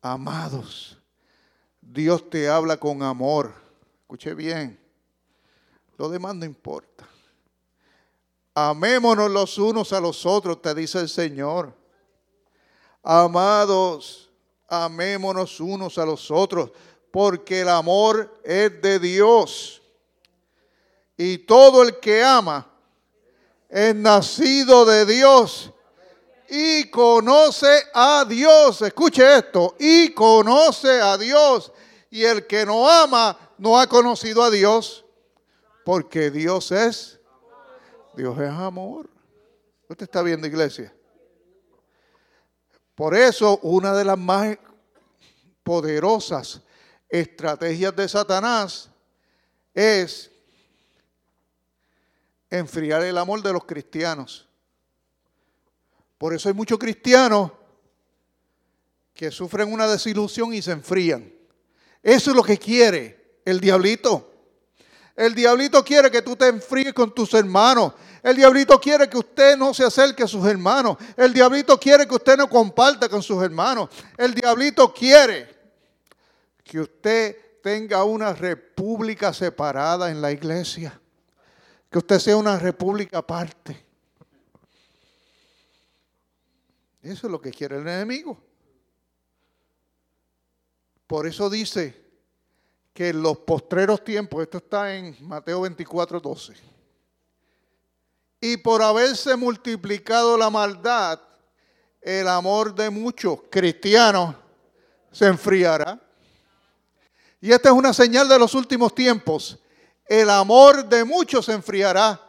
Amados, 0.00 0.96
Dios 1.80 2.30
te 2.30 2.48
habla 2.48 2.76
con 2.76 3.02
amor. 3.02 3.52
Escuche 4.02 4.34
bien. 4.34 4.78
Lo 5.96 6.08
demás 6.08 6.34
no 6.36 6.44
importa. 6.44 7.06
Amémonos 8.54 9.30
los 9.30 9.58
unos 9.58 9.92
a 9.92 10.00
los 10.00 10.24
otros, 10.24 10.62
te 10.62 10.74
dice 10.74 11.00
el 11.00 11.08
Señor. 11.08 11.74
Amados, 13.02 14.30
amémonos 14.68 15.60
unos 15.60 15.98
a 15.98 16.06
los 16.06 16.30
otros, 16.30 16.70
porque 17.10 17.60
el 17.60 17.68
amor 17.68 18.40
es 18.44 18.80
de 18.80 18.98
Dios. 18.98 19.82
Y 21.16 21.38
todo 21.38 21.82
el 21.82 21.98
que 21.98 22.22
ama 22.22 22.70
es 23.68 23.94
nacido 23.94 24.84
de 24.84 25.04
Dios 25.04 25.72
y 26.48 26.88
conoce 26.90 27.84
a 27.92 28.24
Dios. 28.26 28.82
Escuche 28.82 29.38
esto, 29.38 29.76
y 29.78 30.12
conoce 30.12 31.00
a 31.00 31.16
Dios. 31.18 31.72
Y 32.10 32.24
el 32.24 32.46
que 32.46 32.64
no 32.64 32.88
ama 32.88 33.38
no 33.58 33.78
ha 33.78 33.86
conocido 33.86 34.42
a 34.42 34.50
Dios, 34.50 35.04
porque 35.84 36.30
Dios 36.30 36.72
es, 36.72 37.20
Dios 38.14 38.38
es 38.38 38.50
amor. 38.50 39.08
Usted 39.88 40.04
está 40.04 40.22
viendo, 40.22 40.46
iglesia. 40.46 40.92
Por 42.94 43.14
eso, 43.14 43.58
una 43.62 43.94
de 43.94 44.04
las 44.04 44.18
más 44.18 44.58
poderosas 45.62 46.60
estrategias 47.08 47.94
de 47.94 48.08
Satanás 48.08 48.90
es 49.72 50.30
enfriar 52.50 53.02
el 53.02 53.18
amor 53.18 53.42
de 53.42 53.52
los 53.52 53.64
cristianos. 53.64 54.47
Por 56.18 56.34
eso 56.34 56.48
hay 56.48 56.54
muchos 56.54 56.78
cristianos 56.78 57.52
que 59.14 59.30
sufren 59.30 59.72
una 59.72 59.86
desilusión 59.86 60.52
y 60.52 60.60
se 60.60 60.72
enfrían. 60.72 61.32
Eso 62.02 62.30
es 62.30 62.36
lo 62.36 62.42
que 62.42 62.58
quiere 62.58 63.40
el 63.44 63.60
diablito. 63.60 64.32
El 65.16 65.34
diablito 65.34 65.84
quiere 65.84 66.10
que 66.10 66.22
tú 66.22 66.36
te 66.36 66.46
enfríes 66.46 66.92
con 66.92 67.12
tus 67.12 67.34
hermanos. 67.34 67.94
El 68.22 68.36
diablito 68.36 68.78
quiere 68.80 69.08
que 69.08 69.18
usted 69.18 69.56
no 69.56 69.74
se 69.74 69.84
acerque 69.84 70.22
a 70.22 70.28
sus 70.28 70.46
hermanos. 70.46 70.96
El 71.16 71.32
diablito 71.32 71.78
quiere 71.78 72.06
que 72.06 72.14
usted 72.14 72.36
no 72.36 72.48
comparta 72.48 73.08
con 73.08 73.22
sus 73.22 73.42
hermanos. 73.42 73.88
El 74.16 74.34
diablito 74.34 74.92
quiere 74.92 75.48
que 76.62 76.80
usted 76.80 77.36
tenga 77.62 78.04
una 78.04 78.32
república 78.32 79.32
separada 79.32 80.10
en 80.10 80.20
la 80.20 80.30
iglesia. 80.30 81.00
Que 81.90 81.98
usted 81.98 82.18
sea 82.20 82.36
una 82.36 82.58
república 82.58 83.18
aparte. 83.18 83.87
Eso 87.08 87.26
es 87.26 87.30
lo 87.30 87.40
que 87.40 87.50
quiere 87.50 87.76
el 87.76 87.88
enemigo. 87.88 88.38
Por 91.06 91.26
eso 91.26 91.48
dice 91.48 91.96
que 92.92 93.08
en 93.08 93.22
los 93.22 93.38
postreros 93.38 94.04
tiempos, 94.04 94.42
esto 94.42 94.58
está 94.58 94.94
en 94.94 95.16
Mateo 95.26 95.62
24, 95.62 96.20
12, 96.20 96.54
y 98.42 98.58
por 98.58 98.82
haberse 98.82 99.36
multiplicado 99.36 100.36
la 100.36 100.50
maldad, 100.50 101.18
el 102.02 102.28
amor 102.28 102.74
de 102.74 102.90
muchos 102.90 103.40
cristianos 103.50 104.34
se 105.10 105.26
enfriará. 105.28 105.98
Y 107.40 107.52
esta 107.52 107.70
es 107.70 107.74
una 107.74 107.94
señal 107.94 108.28
de 108.28 108.38
los 108.38 108.54
últimos 108.54 108.94
tiempos. 108.94 109.58
El 110.04 110.28
amor 110.28 110.84
de 110.86 111.04
muchos 111.04 111.46
se 111.46 111.52
enfriará. 111.52 112.20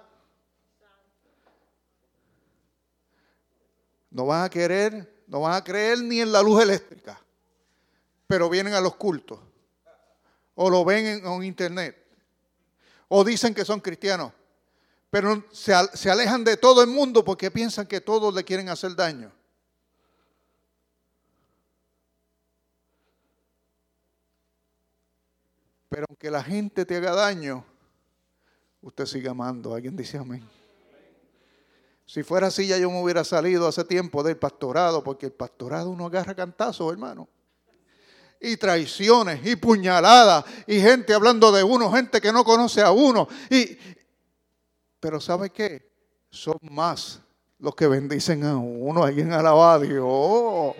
No 4.12 4.26
van 4.26 4.44
a 4.44 4.50
querer, 4.50 5.24
no 5.28 5.42
van 5.42 5.54
a 5.54 5.64
creer 5.64 6.02
ni 6.02 6.20
en 6.22 6.32
la 6.32 6.42
luz 6.42 6.62
eléctrica, 6.64 7.20
pero 8.28 8.50
vienen 8.50 8.74
a 8.74 8.82
los 8.82 8.96
cultos. 8.96 9.40
O 10.56 10.70
lo 10.70 10.84
ven 10.84 11.24
en, 11.26 11.44
internet. 11.44 11.96
O 13.08 13.24
dicen 13.24 13.54
que 13.54 13.64
son 13.64 13.80
cristianos. 13.80 14.34
Pero 15.10 15.46
se, 15.52 15.74
alejan 15.74 16.44
de 16.44 16.58
todo 16.58 16.84
el 16.84 16.90
mundo 16.90 17.24
porque 17.24 17.50
piensan 17.50 17.88
que 17.88 18.02
todos 18.02 18.34
le 18.34 18.44
quieren 18.44 18.70
hacer 18.70 18.96
daño. 18.96 19.32
Pero 25.88 26.06
aunque 26.10 26.30
la 26.30 26.44
gente 26.44 26.86
te 26.86 26.98
haga 26.98 27.16
daño, 27.16 27.66
usted 28.82 29.06
sigue 29.06 29.30
amando. 29.30 29.74
Alguien 29.74 29.96
dice 29.96 30.18
amén. 30.18 30.59
Si 32.10 32.24
fuera 32.24 32.48
así, 32.48 32.66
ya 32.66 32.76
yo 32.80 32.90
me 32.90 33.00
hubiera 33.04 33.24
salido 33.24 33.68
hace 33.68 33.84
tiempo 33.84 34.24
del 34.24 34.36
pastorado, 34.36 35.04
porque 35.04 35.28
el 35.28 35.32
pastorado 35.32 35.92
uno 35.92 36.08
agarra 36.08 36.34
cantazos, 36.34 36.92
hermano. 36.92 37.30
Y 38.42 38.58
traiciones, 38.58 39.46
y 39.46 39.56
puñaladas, 39.56 40.44
y 40.66 40.80
gente 40.80 41.14
hablando 41.14 41.52
de 41.52 41.62
uno, 41.62 41.92
gente 41.92 42.20
que 42.20 42.34
no 42.34 42.44
conoce 42.44 42.82
a 42.82 42.90
uno. 42.90 43.28
Y, 43.52 43.78
pero 45.00 45.22
¿sabe 45.22 45.52
qué? 45.52 45.88
Son 46.32 46.58
más 46.72 47.20
los 47.60 47.76
que 47.76 47.86
bendicen 47.86 48.44
a 48.44 48.58
uno. 48.58 49.04
Alguien 49.04 49.32
alaba 49.32 49.76
a 49.76 49.80
Dios. 49.80 50.76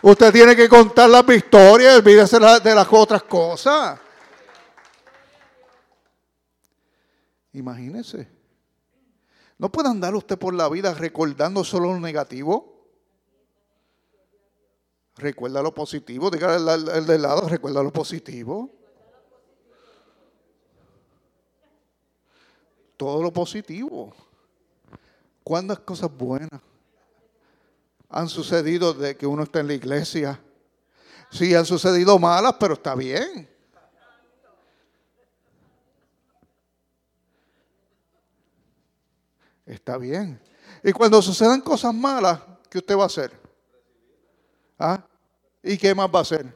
Usted 0.00 0.32
tiene 0.32 0.56
que 0.56 0.66
contar 0.66 1.10
las 1.10 1.26
victorias, 1.26 1.98
olvídese 1.98 2.38
de 2.38 2.74
las 2.74 2.88
otras 2.90 3.22
cosas. 3.24 4.00
Imagínese. 7.52 8.37
No 9.58 9.72
puede 9.72 9.88
andar 9.88 10.14
usted 10.14 10.38
por 10.38 10.54
la 10.54 10.68
vida 10.68 10.94
recordando 10.94 11.64
solo 11.64 11.92
lo 11.92 12.00
negativo. 12.00 12.78
Recuerda 15.16 15.62
lo 15.62 15.74
positivo. 15.74 16.30
Diga 16.30 16.54
el, 16.56 17.06
de 17.06 17.18
lado, 17.18 17.48
recuerda 17.48 17.82
lo 17.82 17.92
positivo. 17.92 18.70
Todo 22.96 23.20
lo 23.20 23.32
positivo. 23.32 24.14
¿Cuántas 25.42 25.80
cosas 25.80 26.10
buenas 26.16 26.60
han 28.10 28.28
sucedido 28.28 28.94
de 28.94 29.16
que 29.16 29.26
uno 29.26 29.42
está 29.42 29.60
en 29.60 29.66
la 29.66 29.74
iglesia? 29.74 30.40
Sí, 31.30 31.54
han 31.54 31.66
sucedido 31.66 32.18
malas, 32.18 32.54
pero 32.60 32.74
está 32.74 32.94
bien. 32.94 33.57
Está 39.68 39.98
bien. 39.98 40.40
Y 40.82 40.92
cuando 40.92 41.20
sucedan 41.20 41.60
cosas 41.60 41.92
malas, 41.92 42.40
¿qué 42.70 42.78
usted 42.78 42.96
va 42.96 43.02
a 43.02 43.06
hacer? 43.06 43.30
¿Ah? 44.78 45.04
¿Y 45.62 45.76
qué 45.76 45.94
más 45.94 46.08
va 46.08 46.20
a 46.20 46.22
hacer? 46.22 46.46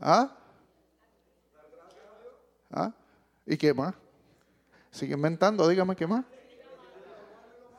¿Ah? 0.00 0.34
¿Ah? 2.72 2.90
¿Y 3.44 3.58
qué 3.58 3.74
más? 3.74 3.94
Sigue 4.90 5.12
inventando, 5.12 5.68
dígame 5.68 5.94
qué 5.94 6.06
más. 6.06 6.24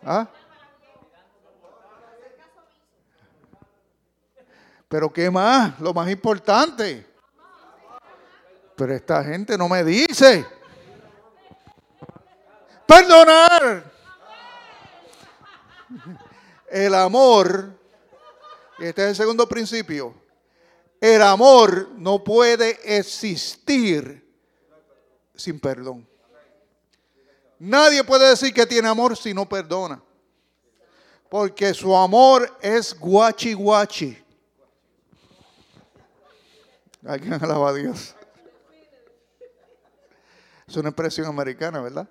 ¿Ah? 0.04 0.30
Pero 4.88 5.12
¿qué 5.12 5.32
más? 5.32 5.80
Lo 5.80 5.95
más 5.95 6.08
importante. 6.12 7.08
Pero 8.75 8.93
esta 8.93 9.23
gente 9.23 9.58
no 9.58 9.67
me 9.67 9.84
dice. 9.84 10.59
Perdonar. 12.89 13.84
El 16.71 16.95
amor, 16.95 17.71
este 18.80 19.04
es 19.04 19.10
el 19.10 19.15
segundo 19.15 19.47
principio, 19.47 20.15
el 20.99 21.21
amor 21.21 21.89
no 21.97 22.23
puede 22.23 22.97
existir 22.97 24.28
sin 25.36 25.60
perdón. 25.60 26.08
Nadie 27.60 28.04
puede 28.04 28.28
decir 28.28 28.52
que 28.54 28.65
tiene 28.65 28.88
amor 28.88 29.15
si 29.15 29.36
no 29.36 29.47
perdona. 29.47 30.02
Porque 31.30 31.75
su 31.75 31.95
amor 31.95 32.58
es 32.60 32.97
guachi 32.97 33.54
guachi. 33.54 34.23
Alguien 37.06 37.34
alaba 37.34 37.69
a 37.69 37.73
Dios. 37.73 38.15
Es 40.67 40.75
una 40.75 40.89
expresión 40.89 41.28
americana, 41.28 41.82
¿verdad? 41.82 42.10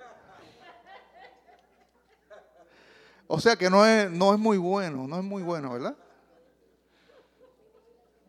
O 3.31 3.39
sea 3.39 3.57
que 3.57 3.69
no 3.69 3.85
es, 3.85 4.11
no 4.11 4.33
es 4.33 4.41
muy 4.41 4.57
bueno, 4.57 5.07
no 5.07 5.19
es 5.19 5.23
muy 5.23 5.43
bueno, 5.43 5.75
¿verdad? 5.75 5.95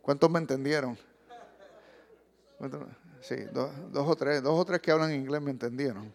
¿Cuántos 0.01 0.29
me 0.29 0.39
entendieron? 0.39 0.97
Sí, 3.21 3.35
dos, 3.53 3.71
o 3.93 4.15
tres, 4.17 4.43
dos 4.43 4.59
o 4.59 4.65
tres 4.65 4.81
que 4.81 4.91
hablan 4.91 5.13
inglés 5.13 5.41
me 5.41 5.51
entendieron. 5.51 6.13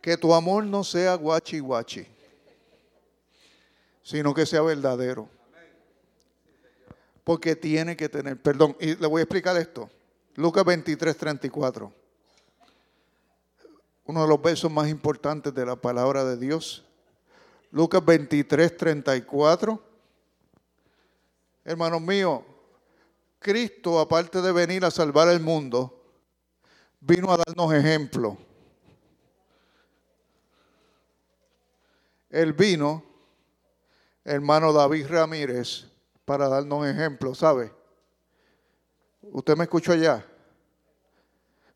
Que 0.00 0.16
tu 0.16 0.34
amor 0.34 0.64
no 0.64 0.82
sea 0.82 1.14
guachi 1.14 1.60
guachi, 1.60 2.06
sino 4.02 4.34
que 4.34 4.44
sea 4.44 4.62
verdadero. 4.62 5.28
Porque 7.22 7.54
tiene 7.54 7.96
que 7.96 8.08
tener, 8.08 8.36
perdón, 8.36 8.76
y 8.80 8.96
le 8.96 9.06
voy 9.06 9.20
a 9.20 9.22
explicar 9.22 9.56
esto. 9.56 9.88
Lucas 10.36 10.64
23, 10.64 11.16
34. 11.16 11.92
Uno 14.06 14.22
de 14.22 14.28
los 14.28 14.42
versos 14.42 14.70
más 14.70 14.88
importantes 14.88 15.54
de 15.54 15.64
la 15.64 15.76
palabra 15.76 16.24
de 16.24 16.36
Dios. 16.36 16.84
Lucas 17.70 18.04
23, 18.04 18.76
34. 18.76 19.80
Hermanos 21.64 22.00
míos, 22.00 22.42
Cristo, 23.38 24.00
aparte 24.00 24.42
de 24.42 24.50
venir 24.50 24.84
a 24.84 24.90
salvar 24.90 25.28
el 25.28 25.40
mundo, 25.40 26.02
vino 27.00 27.32
a 27.32 27.36
darnos 27.36 27.72
ejemplo. 27.72 28.36
Él 32.28 32.52
vino, 32.52 33.04
hermano 34.24 34.72
David 34.72 35.06
Ramírez, 35.06 35.86
para 36.24 36.48
darnos 36.48 36.86
ejemplo, 36.86 37.34
¿sabe? 37.36 37.72
Usted 39.32 39.56
me 39.56 39.64
escuchó 39.64 39.92
allá. 39.92 40.24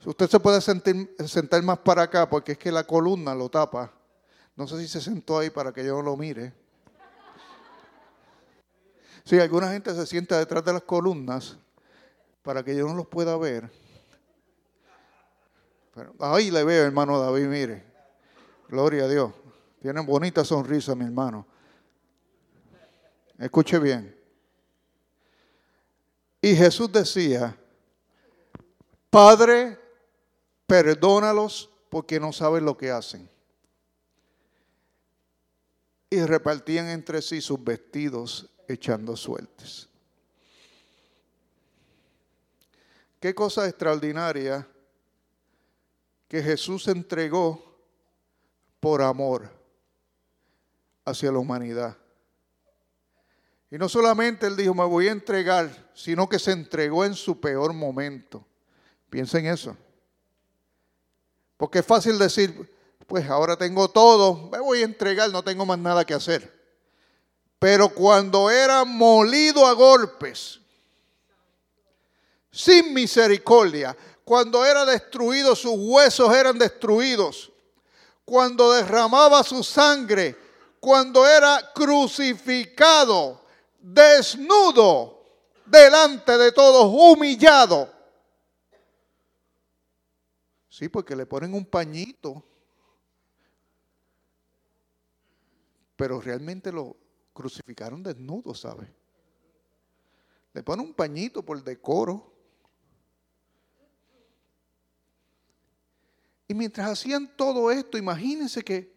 Usted 0.05 0.29
se 0.29 0.41
puede 0.41 0.61
sentir, 0.61 1.15
sentar 1.27 1.63
más 1.63 1.79
para 1.79 2.03
acá 2.03 2.29
porque 2.29 2.53
es 2.53 2.59
que 2.59 2.71
la 2.71 2.85
columna 2.85 3.35
lo 3.35 3.49
tapa. 3.49 3.93
No 4.57 4.67
sé 4.67 4.79
si 4.79 4.89
se 4.89 5.01
sentó 5.01 5.39
ahí 5.39 5.51
para 5.51 5.73
que 5.73 5.85
yo 5.85 5.97
no 5.97 6.03
lo 6.03 6.17
mire. 6.17 6.53
Sí, 9.25 9.39
alguna 9.39 9.71
gente 9.73 9.95
se 9.95 10.07
sienta 10.07 10.39
detrás 10.39 10.65
de 10.65 10.73
las 10.73 10.83
columnas 10.83 11.59
para 12.43 12.65
que 12.65 12.75
yo 12.75 12.87
no 12.87 12.95
los 12.95 13.07
pueda 13.07 13.37
ver. 13.37 13.71
Ahí 16.19 16.51
le 16.51 16.65
veo, 16.65 16.85
hermano 16.85 17.19
David, 17.19 17.47
mire. 17.47 17.85
Gloria 18.69 19.05
a 19.05 19.09
Dios. 19.09 19.33
Tienen 19.81 20.07
bonita 20.07 20.45
sonrisa, 20.45 20.95
mi 20.95 21.05
hermano. 21.05 21.47
Escuche 23.39 23.79
bien. 23.79 24.18
Y 26.41 26.55
Jesús 26.55 26.91
decía, 26.93 27.57
Padre, 29.11 29.79
perdónalos 30.67 31.71
porque 31.91 32.21
no 32.21 32.33
saben 32.33 32.65
lo 32.65 32.77
que 32.77 32.91
hacen. 32.91 33.29
Y 36.11 36.23
repartían 36.23 36.89
entre 36.89 37.21
sí 37.21 37.41
sus 37.41 37.63
vestidos 37.63 38.49
echando 38.69 39.17
suertes. 39.17 39.89
Qué 43.21 43.35
cosa 43.35 43.69
extraordinaria 43.69 44.67
que 46.29 46.43
Jesús 46.43 46.87
entregó 46.87 47.65
por 48.79 49.03
amor 49.03 49.51
hacia 51.05 51.33
la 51.33 51.39
humanidad. 51.39 51.97
Y 53.71 53.77
no 53.77 53.89
solamente 53.89 54.47
él 54.47 54.57
dijo, 54.57 54.75
me 54.75 54.85
voy 54.85 55.09
a 55.09 55.13
entregar, 55.13 55.91
sino 55.95 56.29
que 56.29 56.39
se 56.39 56.53
entregó 56.53 57.05
en 57.05 57.15
su 57.15 57.39
peor 57.39 57.73
momento. 57.73 58.47
Piensen 59.11 59.47
eso. 59.47 59.77
Porque 61.57 61.81
es 61.81 61.87
fácil 61.87 62.19
decir, 62.19 62.73
pues 63.07 63.29
ahora 63.29 63.57
tengo 63.57 63.89
todo, 63.89 64.49
me 64.51 64.61
voy 64.61 64.81
a 64.81 64.85
entregar, 64.85 65.31
no 65.31 65.43
tengo 65.43 65.67
más 65.67 65.79
nada 65.79 66.05
que 66.05 66.15
hacer. 66.15 66.57
Pero 67.59 67.89
cuando 67.89 68.51
era 68.51 68.85
molido 68.85 69.67
a 69.67 69.73
golpes, 69.73 70.61
sin 72.51 72.95
misericordia, 72.95 73.97
cuando 74.25 74.65
era 74.65 74.85
destruido, 74.85 75.57
sus 75.57 75.75
huesos 75.77 76.35
eran 76.35 76.59
destruidos, 76.59 77.51
cuando 78.25 78.73
derramaba 78.73 79.43
su 79.43 79.65
sangre, 79.65 80.37
cuando 80.79 81.27
era 81.27 81.73
crucificado, 81.75 83.43
desnudo, 83.93 85.25
delante 85.65 86.37
de 86.37 86.53
todos, 86.53 86.93
humillado. 86.93 87.93
Sí, 90.69 90.89
porque 90.89 91.17
le 91.17 91.27
ponen 91.27 91.55
un 91.55 91.65
pañito, 91.65 92.45
pero 95.97 96.21
realmente 96.21 96.71
lo 96.71 96.97
crucificaron 97.33 98.03
desnudo, 98.03 98.55
¿sabe? 98.55 98.95
Le 100.53 100.63
ponen 100.63 100.87
un 100.87 100.95
pañito 100.95 101.43
por 101.45 101.63
decoro. 101.63 102.33
Y 106.47 106.55
mientras 106.55 106.89
hacían 106.89 107.37
todo 107.37 107.71
esto, 107.71 107.99
imagínense 107.99 108.63
que 108.63 108.97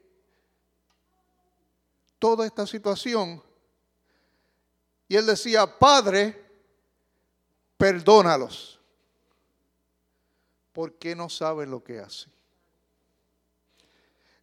toda 2.19 2.45
esta 2.45 2.65
situación, 2.67 3.43
y 5.11 5.17
él 5.17 5.25
decía, 5.25 5.67
Padre, 5.67 6.41
perdónalos, 7.75 8.79
porque 10.71 11.13
no 11.13 11.27
saben 11.27 11.69
lo 11.69 11.83
que 11.83 11.99
hacen. 11.99 12.31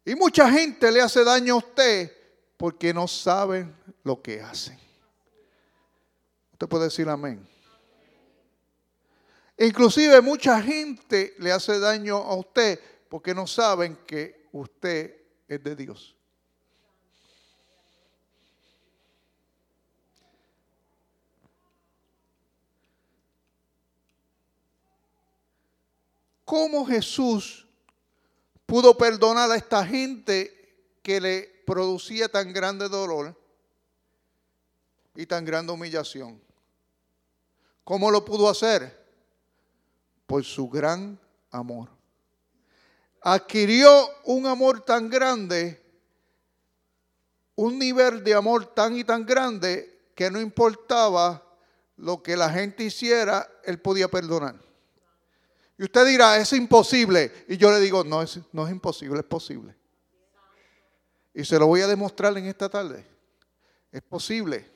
Y 0.05 0.13
mucha 0.13 0.47
gente 0.51 0.91
le 0.91 1.01
hace 1.01 1.23
daño 1.23 1.55
a 1.55 1.57
usted 1.57 2.15
porque 2.55 2.93
no 2.93 3.07
saben 3.07 3.75
lo 4.03 4.21
que 4.21 4.41
hacen. 4.41 4.77
Usted 6.51 6.67
puede 6.67 6.83
decir 6.83 7.09
amén. 7.09 7.43
Inclusive 9.57 10.21
mucha 10.21 10.61
gente 10.61 11.33
le 11.39 11.51
hace 11.51 11.79
daño 11.79 12.17
a 12.17 12.35
usted 12.35 12.79
porque 13.09 13.33
no 13.33 13.47
saben 13.47 13.97
que 14.05 14.47
usted 14.51 15.19
es 15.47 15.63
de 15.63 15.75
Dios. 15.75 16.18
¿Cómo 26.49 26.83
Jesús 26.83 27.67
pudo 28.65 28.97
perdonar 28.97 29.51
a 29.51 29.55
esta 29.55 29.85
gente 29.85 30.97
que 31.03 31.21
le 31.21 31.43
producía 31.63 32.27
tan 32.27 32.51
grande 32.51 32.89
dolor 32.89 33.39
y 35.13 35.27
tan 35.27 35.45
grande 35.45 35.71
humillación? 35.71 36.41
¿Cómo 37.83 38.09
lo 38.09 38.25
pudo 38.25 38.49
hacer? 38.49 38.97
Por 40.25 40.43
su 40.43 40.67
gran 40.67 41.19
amor 41.51 41.87
adquirió 43.21 44.09
un 44.23 44.47
amor 44.47 44.81
tan 44.81 45.07
grande, 45.07 45.79
un 47.53 47.77
nivel 47.77 48.23
de 48.23 48.33
amor 48.33 48.73
tan 48.73 48.97
y 48.97 49.03
tan 49.03 49.23
grande 49.23 50.09
que 50.15 50.31
no 50.31 50.41
importaba 50.41 51.45
lo 51.97 52.23
que 52.23 52.35
la 52.35 52.49
gente 52.49 52.85
hiciera, 52.85 53.47
él 53.65 53.79
podía 53.79 54.07
perdonar. 54.07 54.68
Y 55.79 55.83
usted 55.83 56.05
dirá, 56.05 56.35
es 56.35 56.51
imposible. 56.51 57.45
Y 57.47 57.55
yo 57.55 57.71
le 57.71 57.79
digo, 57.79 58.03
no 58.03 58.21
es, 58.21 58.37
no 58.51 58.67
es 58.67 58.71
imposible, 58.71 59.21
es 59.21 59.25
posible. 59.25 59.73
Y 61.33 61.45
se 61.45 61.57
lo 61.57 61.67
voy 61.67 61.79
a 61.79 61.87
demostrar 61.87 62.37
en 62.37 62.47
esta 62.47 62.67
tarde. 62.67 63.07
Es 63.89 64.01
posible. 64.01 64.69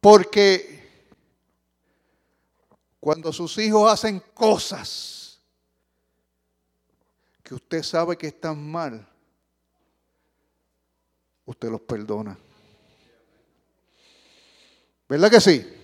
Porque 0.00 1.12
cuando 2.98 3.34
sus 3.34 3.58
hijos 3.58 3.92
hacen 3.92 4.22
cosas 4.32 5.38
que 7.42 7.54
usted 7.54 7.82
sabe 7.82 8.16
que 8.16 8.28
están 8.28 8.66
mal, 8.70 9.06
usted 11.44 11.68
los 11.68 11.82
perdona. 11.82 12.38
¿Verdad 15.06 15.30
que 15.30 15.40
sí? 15.42 15.79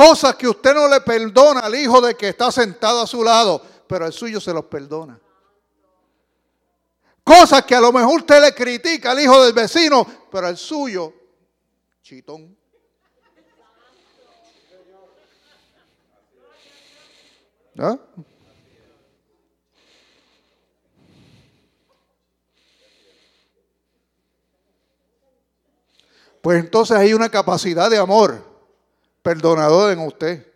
Cosas 0.00 0.34
que 0.34 0.48
usted 0.48 0.72
no 0.72 0.88
le 0.88 1.02
perdona 1.02 1.60
al 1.60 1.74
hijo 1.74 2.00
de 2.00 2.14
que 2.14 2.30
está 2.30 2.50
sentado 2.50 3.02
a 3.02 3.06
su 3.06 3.22
lado, 3.22 3.62
pero 3.86 4.06
al 4.06 4.14
suyo 4.14 4.40
se 4.40 4.50
los 4.50 4.64
perdona. 4.64 5.20
Cosas 7.22 7.66
que 7.66 7.74
a 7.74 7.82
lo 7.82 7.92
mejor 7.92 8.20
usted 8.20 8.40
le 8.40 8.54
critica 8.54 9.10
al 9.10 9.20
hijo 9.20 9.44
del 9.44 9.52
vecino, 9.52 10.06
pero 10.32 10.46
al 10.46 10.56
suyo, 10.56 11.12
chitón. 12.02 12.56
¿Ah? 17.78 17.98
pues 26.40 26.58
entonces 26.58 26.96
hay 26.96 27.12
una 27.12 27.28
capacidad 27.28 27.90
de 27.90 27.98
amor 27.98 28.49
perdonador 29.22 29.92
en 29.92 30.00
usted. 30.00 30.46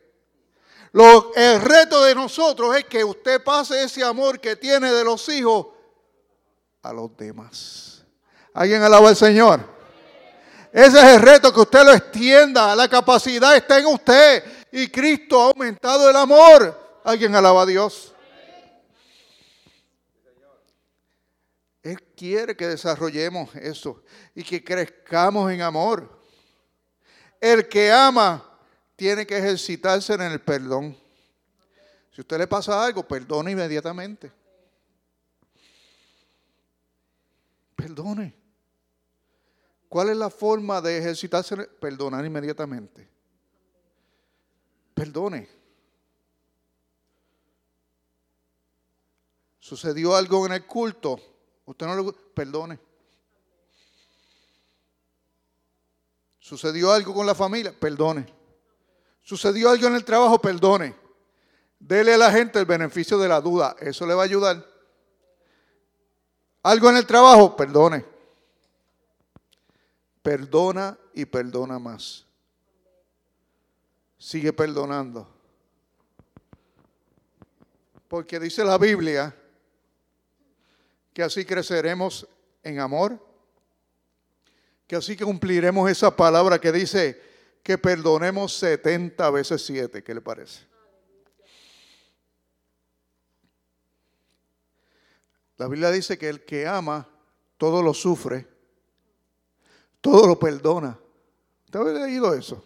Lo, 0.92 1.34
el 1.34 1.60
reto 1.60 2.04
de 2.04 2.14
nosotros 2.14 2.76
es 2.76 2.84
que 2.84 3.02
usted 3.04 3.42
pase 3.42 3.82
ese 3.82 4.04
amor 4.04 4.40
que 4.40 4.56
tiene 4.56 4.92
de 4.92 5.04
los 5.04 5.28
hijos 5.28 5.66
a 6.82 6.92
los 6.92 7.16
demás. 7.16 8.04
¿Alguien 8.52 8.82
alaba 8.82 9.08
al 9.08 9.16
Señor? 9.16 9.74
Ese 10.72 10.98
es 10.98 11.16
el 11.16 11.22
reto, 11.22 11.52
que 11.52 11.60
usted 11.60 11.84
lo 11.84 11.92
extienda. 11.92 12.74
La 12.76 12.88
capacidad 12.88 13.56
está 13.56 13.78
en 13.78 13.86
usted. 13.86 14.44
Y 14.70 14.88
Cristo 14.88 15.40
ha 15.40 15.46
aumentado 15.46 16.08
el 16.08 16.16
amor. 16.16 17.00
¿Alguien 17.04 17.34
alaba 17.34 17.62
a 17.62 17.66
Dios? 17.66 18.14
Él 21.82 22.02
quiere 22.16 22.56
que 22.56 22.66
desarrollemos 22.66 23.54
eso 23.56 24.02
y 24.34 24.42
que 24.42 24.64
crezcamos 24.64 25.52
en 25.52 25.60
amor. 25.60 26.20
El 27.40 27.68
que 27.68 27.92
ama 27.92 28.53
tiene 28.96 29.26
que 29.26 29.36
ejercitarse 29.36 30.14
en 30.14 30.22
el 30.22 30.40
perdón. 30.40 30.96
Si 32.12 32.20
usted 32.20 32.38
le 32.38 32.46
pasa 32.46 32.84
algo, 32.84 33.06
perdone 33.06 33.50
inmediatamente. 33.50 34.32
Perdone. 37.74 38.34
¿Cuál 39.88 40.10
es 40.10 40.16
la 40.16 40.30
forma 40.30 40.80
de 40.80 40.98
ejercitarse? 40.98 41.56
Perdonar 41.56 42.24
inmediatamente. 42.24 43.08
Perdone. 44.94 45.48
Sucedió 49.58 50.14
algo 50.14 50.46
en 50.46 50.52
el 50.52 50.66
culto 50.66 51.20
Usted 51.66 51.86
no 51.86 51.96
le 51.96 52.12
perdone. 52.34 52.78
Sucedió 56.38 56.92
algo 56.92 57.14
con 57.14 57.26
la 57.26 57.34
familia, 57.34 57.72
perdone. 57.72 58.26
Sucedió 59.24 59.70
algo 59.70 59.86
en 59.86 59.94
el 59.94 60.04
trabajo, 60.04 60.38
perdone. 60.38 60.94
Dele 61.78 62.14
a 62.14 62.18
la 62.18 62.30
gente 62.30 62.58
el 62.58 62.66
beneficio 62.66 63.18
de 63.18 63.26
la 63.26 63.40
duda. 63.40 63.74
Eso 63.80 64.06
le 64.06 64.12
va 64.12 64.22
a 64.22 64.26
ayudar. 64.26 64.64
Algo 66.62 66.90
en 66.90 66.98
el 66.98 67.06
trabajo, 67.06 67.56
perdone. 67.56 68.04
Perdona 70.22 70.96
y 71.14 71.24
perdona 71.24 71.78
más. 71.78 72.26
Sigue 74.18 74.52
perdonando. 74.52 75.26
Porque 78.08 78.38
dice 78.38 78.62
la 78.62 78.76
Biblia 78.76 79.34
que 81.14 81.22
así 81.22 81.46
creceremos 81.46 82.28
en 82.62 82.78
amor, 82.78 83.18
que 84.86 84.96
así 84.96 85.16
cumpliremos 85.16 85.90
esa 85.90 86.14
palabra 86.14 86.58
que 86.58 86.72
dice 86.72 87.33
que 87.64 87.78
perdonemos 87.78 88.52
70 88.58 89.30
veces 89.30 89.64
7. 89.64 90.04
¿Qué 90.04 90.14
le 90.14 90.20
parece? 90.20 90.66
La 95.56 95.66
Biblia 95.66 95.90
dice 95.90 96.18
que 96.18 96.28
el 96.28 96.44
que 96.44 96.66
ama 96.66 97.08
todo 97.56 97.82
lo 97.82 97.94
sufre, 97.94 98.46
todo 100.02 100.26
lo 100.26 100.38
perdona. 100.38 100.98
¿Usted 101.64 101.80
ha 101.80 102.06
leído 102.06 102.34
eso? 102.34 102.62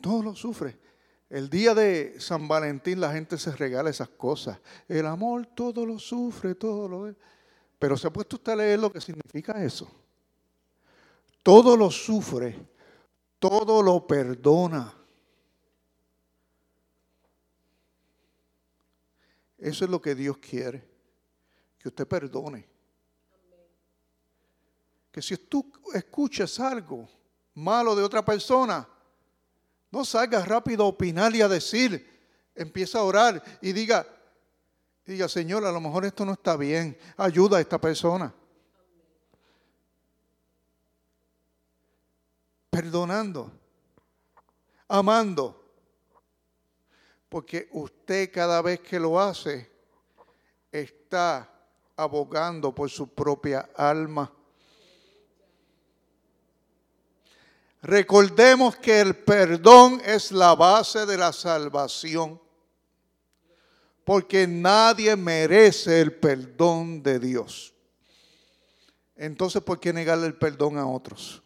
Todo 0.00 0.22
lo 0.22 0.34
sufre. 0.34 0.78
El 1.28 1.50
día 1.50 1.74
de 1.74 2.18
San 2.18 2.48
Valentín 2.48 3.00
la 3.00 3.12
gente 3.12 3.36
se 3.36 3.54
regala 3.54 3.90
esas 3.90 4.08
cosas. 4.08 4.58
El 4.88 5.04
amor 5.04 5.46
todo 5.54 5.84
lo 5.84 5.98
sufre, 5.98 6.54
todo 6.54 6.88
lo... 6.88 7.14
Pero 7.78 7.98
se 7.98 8.06
ha 8.06 8.12
puesto 8.12 8.36
usted 8.36 8.52
a 8.52 8.56
leer 8.56 8.78
lo 8.78 8.90
que 8.90 9.00
significa 9.00 9.62
eso. 9.62 9.99
Todo 11.42 11.76
lo 11.76 11.90
sufre, 11.90 12.68
todo 13.38 13.82
lo 13.82 14.06
perdona. 14.06 14.94
Eso 19.58 19.84
es 19.84 19.90
lo 19.90 20.00
que 20.00 20.14
Dios 20.14 20.38
quiere, 20.38 20.82
que 21.78 21.88
usted 21.88 22.06
perdone. 22.06 22.66
Que 25.12 25.20
si 25.20 25.36
tú 25.36 25.70
escuchas 25.92 26.58
algo 26.60 27.08
malo 27.54 27.94
de 27.94 28.02
otra 28.02 28.24
persona, 28.24 28.88
no 29.90 30.04
salgas 30.04 30.46
rápido 30.46 30.84
a 30.84 30.88
opinar 30.88 31.34
y 31.34 31.42
a 31.42 31.48
decir. 31.48 32.08
Empieza 32.54 32.98
a 32.98 33.02
orar 33.02 33.42
y 33.60 33.72
diga, 33.72 34.06
diga, 35.04 35.28
Señor, 35.28 35.64
a 35.64 35.72
lo 35.72 35.80
mejor 35.80 36.04
esto 36.04 36.24
no 36.24 36.32
está 36.32 36.56
bien. 36.56 36.96
Ayuda 37.16 37.58
a 37.58 37.60
esta 37.60 37.80
persona. 37.80 38.34
Perdonando. 42.70 43.50
Amando. 44.88 45.56
Porque 47.28 47.68
usted 47.72 48.32
cada 48.32 48.62
vez 48.62 48.80
que 48.80 48.98
lo 48.98 49.20
hace 49.20 49.70
está 50.72 51.48
abogando 51.96 52.74
por 52.74 52.88
su 52.88 53.08
propia 53.08 53.68
alma. 53.76 54.32
Recordemos 57.82 58.76
que 58.76 59.00
el 59.00 59.16
perdón 59.16 60.02
es 60.04 60.32
la 60.32 60.54
base 60.54 61.06
de 61.06 61.16
la 61.16 61.32
salvación, 61.32 62.40
porque 64.04 64.46
nadie 64.46 65.16
merece 65.16 66.00
el 66.00 66.14
perdón 66.14 67.02
de 67.02 67.18
Dios. 67.18 67.72
Entonces, 69.16 69.62
¿por 69.62 69.80
qué 69.80 69.92
negarle 69.92 70.26
el 70.26 70.36
perdón 70.36 70.76
a 70.76 70.86
otros? 70.86 71.42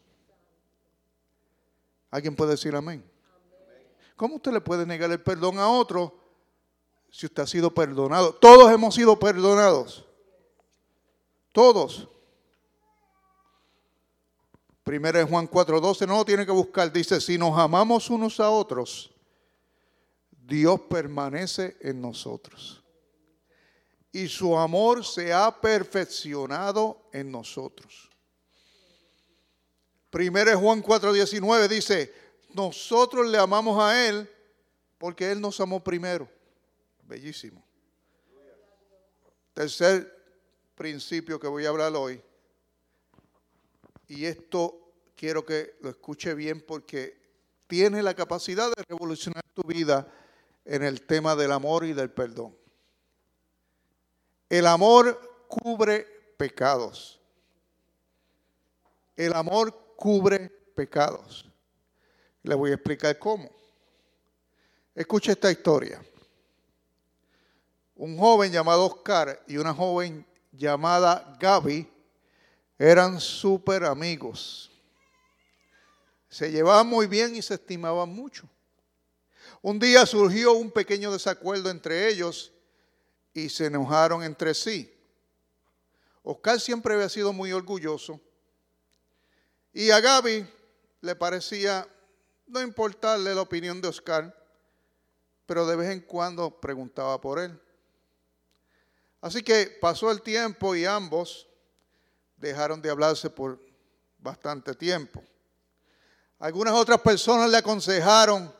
¿Alguien 2.14 2.36
puede 2.36 2.52
decir 2.52 2.76
amén? 2.76 3.04
¿Cómo 4.14 4.36
usted 4.36 4.52
le 4.52 4.60
puede 4.60 4.86
negar 4.86 5.10
el 5.10 5.20
perdón 5.20 5.58
a 5.58 5.68
otro 5.68 6.16
si 7.10 7.26
usted 7.26 7.42
ha 7.42 7.46
sido 7.48 7.74
perdonado? 7.74 8.32
Todos 8.32 8.70
hemos 8.70 8.94
sido 8.94 9.18
perdonados. 9.18 10.04
Todos. 11.50 12.06
Primero 14.84 15.18
en 15.18 15.26
Juan 15.26 15.48
4:12 15.50 16.06
no 16.06 16.18
lo 16.18 16.24
tiene 16.24 16.46
que 16.46 16.52
buscar. 16.52 16.92
Dice, 16.92 17.20
si 17.20 17.36
nos 17.36 17.58
amamos 17.58 18.08
unos 18.08 18.38
a 18.38 18.48
otros, 18.48 19.12
Dios 20.30 20.82
permanece 20.82 21.76
en 21.80 22.00
nosotros. 22.00 22.80
Y 24.12 24.28
su 24.28 24.56
amor 24.56 25.04
se 25.04 25.32
ha 25.32 25.60
perfeccionado 25.60 27.08
en 27.12 27.32
nosotros. 27.32 28.13
Primero 30.14 30.48
en 30.48 30.60
Juan 30.60 30.80
4:19 30.80 31.66
dice, 31.66 32.14
nosotros 32.52 33.26
le 33.26 33.36
amamos 33.36 33.82
a 33.82 34.06
Él 34.06 34.30
porque 34.96 35.32
Él 35.32 35.40
nos 35.40 35.58
amó 35.58 35.82
primero. 35.82 36.28
Bellísimo. 37.02 37.60
Tercer 39.54 40.16
principio 40.76 41.40
que 41.40 41.48
voy 41.48 41.66
a 41.66 41.70
hablar 41.70 41.92
hoy 41.96 42.22
y 44.06 44.26
esto 44.26 44.92
quiero 45.16 45.44
que 45.44 45.74
lo 45.80 45.90
escuche 45.90 46.32
bien 46.34 46.60
porque 46.60 47.20
tiene 47.66 48.00
la 48.00 48.14
capacidad 48.14 48.68
de 48.68 48.84
revolucionar 48.84 49.42
tu 49.52 49.62
vida 49.62 50.06
en 50.64 50.84
el 50.84 51.02
tema 51.02 51.34
del 51.34 51.50
amor 51.50 51.84
y 51.84 51.92
del 51.92 52.12
perdón. 52.12 52.56
El 54.48 54.68
amor 54.68 55.48
cubre 55.48 56.06
pecados. 56.36 57.20
El 59.16 59.32
amor 59.32 59.83
cubre 60.04 60.50
pecados. 60.74 61.46
Le 62.42 62.54
voy 62.54 62.72
a 62.72 62.74
explicar 62.74 63.18
cómo. 63.18 63.50
Escuche 64.94 65.32
esta 65.32 65.50
historia. 65.50 66.04
Un 67.96 68.18
joven 68.18 68.52
llamado 68.52 68.84
Oscar 68.84 69.42
y 69.48 69.56
una 69.56 69.72
joven 69.72 70.26
llamada 70.52 71.34
Gaby 71.40 71.90
eran 72.78 73.18
súper 73.18 73.82
amigos. 73.86 74.70
Se 76.28 76.50
llevaban 76.50 76.86
muy 76.86 77.06
bien 77.06 77.34
y 77.34 77.40
se 77.40 77.54
estimaban 77.54 78.10
mucho. 78.10 78.46
Un 79.62 79.78
día 79.78 80.04
surgió 80.04 80.52
un 80.52 80.70
pequeño 80.70 81.12
desacuerdo 81.12 81.70
entre 81.70 82.08
ellos 82.08 82.52
y 83.32 83.48
se 83.48 83.64
enojaron 83.66 84.22
entre 84.22 84.52
sí. 84.52 84.94
Oscar 86.22 86.60
siempre 86.60 86.92
había 86.92 87.08
sido 87.08 87.32
muy 87.32 87.52
orgulloso 87.52 88.20
y 89.74 89.90
a 89.90 90.00
Gaby 90.00 90.46
le 91.00 91.16
parecía 91.16 91.86
no 92.46 92.62
importarle 92.62 93.34
la 93.34 93.42
opinión 93.42 93.80
de 93.80 93.88
Oscar, 93.88 94.32
pero 95.46 95.66
de 95.66 95.74
vez 95.74 95.90
en 95.90 96.00
cuando 96.00 96.60
preguntaba 96.60 97.20
por 97.20 97.40
él. 97.40 97.60
Así 99.20 99.42
que 99.42 99.76
pasó 99.80 100.10
el 100.12 100.22
tiempo 100.22 100.76
y 100.76 100.84
ambos 100.84 101.48
dejaron 102.36 102.80
de 102.80 102.90
hablarse 102.90 103.28
por 103.28 103.60
bastante 104.18 104.74
tiempo. 104.74 105.22
Algunas 106.38 106.74
otras 106.74 107.00
personas 107.00 107.50
le 107.50 107.56
aconsejaron 107.56 108.54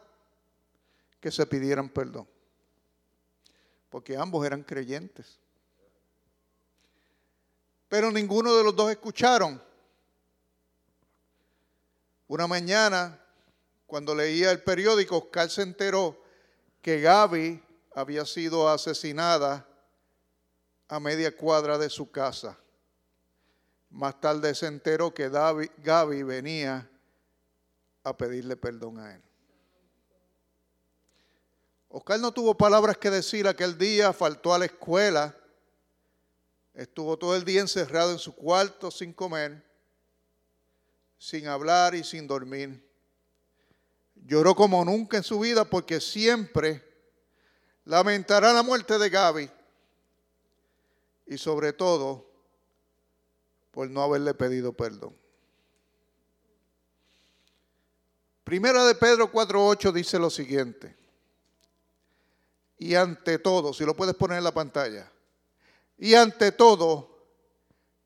que 1.21 1.31
se 1.31 1.47
pidieran 1.47 1.89
perdón, 1.89 2.29
porque 3.89 4.17
ambos 4.17 4.45
eran 4.45 4.63
creyentes. 4.63 5.39
Pero 7.89 8.11
ninguno 8.11 8.55
de 8.57 8.65
los 8.65 8.75
dos 8.75 8.91
escucharon. 8.91 9.63
Una 12.27 12.47
mañana, 12.47 13.21
cuando 13.87 14.15
leía 14.15 14.51
el 14.51 14.63
periódico, 14.63 15.19
Oscar 15.19 15.51
se 15.51 15.63
enteró 15.63 16.19
que 16.81 17.01
Gaby 17.01 17.63
había 17.95 18.25
sido 18.25 18.69
asesinada 18.69 19.67
a 20.89 21.01
media 21.01 21.37
cuadra 21.37 21.79
de 21.79 21.91
su 21.91 22.11
casa. 22.11 22.59
Más 23.91 24.21
tarde 24.21 24.55
se 24.55 24.67
enteró 24.67 25.13
que 25.13 25.29
Gaby 25.29 26.23
venía 26.23 26.91
a 28.03 28.17
pedirle 28.17 28.57
perdón 28.57 28.99
a 28.99 29.15
él. 29.15 29.23
Oscar 31.89 32.19
no 32.19 32.33
tuvo 32.33 32.57
palabras 32.57 32.97
que 32.97 33.09
decir 33.09 33.47
aquel 33.47 33.79
día, 33.79 34.13
faltó 34.13 34.53
a 34.53 34.59
la 34.59 34.65
escuela, 34.65 35.37
estuvo 36.75 37.17
todo 37.17 37.37
el 37.37 37.45
día 37.45 37.61
encerrado 37.61 38.11
en 38.11 38.19
su 38.19 38.35
cuarto 38.35 38.91
sin 38.91 39.13
comer, 39.13 39.65
sin 41.19 41.47
hablar 41.49 41.95
y 41.95 42.05
sin 42.05 42.27
dormir. 42.27 42.83
Lloró 44.15 44.55
como 44.55 44.85
nunca 44.85 45.17
en 45.17 45.23
su 45.23 45.41
vida 45.41 45.65
porque 45.65 46.01
siempre 46.01 46.83
lamentará 47.85 48.53
la 48.53 48.63
muerte 48.63 48.99
de 48.99 49.11
Gaby 49.11 49.51
y 51.27 51.39
sobre 51.39 51.73
todo 51.73 52.31
por 53.71 53.91
no 53.91 54.03
haberle 54.03 54.35
pedido 54.35 54.73
perdón. 54.73 55.15
Primera 58.45 58.85
de 58.85 58.95
Pedro 58.95 59.33
4.8 59.33 59.93
dice 59.93 60.19
lo 60.19 60.29
siguiente. 60.29 60.95
Y 62.79 62.95
ante 62.95 63.39
todo, 63.39 63.73
si 63.73 63.85
lo 63.85 63.97
puedes 63.97 64.15
poner 64.15 64.39
en 64.39 64.45
la 64.45 64.53
pantalla, 64.53 65.11
y 65.97 66.15
ante 66.15 66.53
todo, 66.53 67.25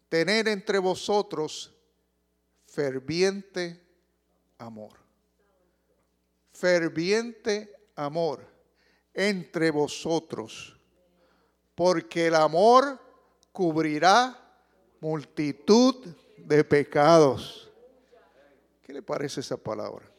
tener 0.09 0.47
entre 0.47 0.79
vosotros 0.79 1.75
ferviente 2.69 3.81
amor. 4.59 4.93
ferviente 6.53 7.73
amor 7.95 8.45
entre 9.15 9.71
vosotros, 9.71 10.77
porque 11.75 12.27
el 12.27 12.35
amor 12.35 13.01
cubrirá 13.53 14.37
multitud 15.01 15.95
de 16.37 16.65
pecados. 16.65 17.71
¿Qué 18.83 18.93
le 18.93 19.03
parece 19.03 19.41
esa 19.41 19.57
palabra? 19.57 20.11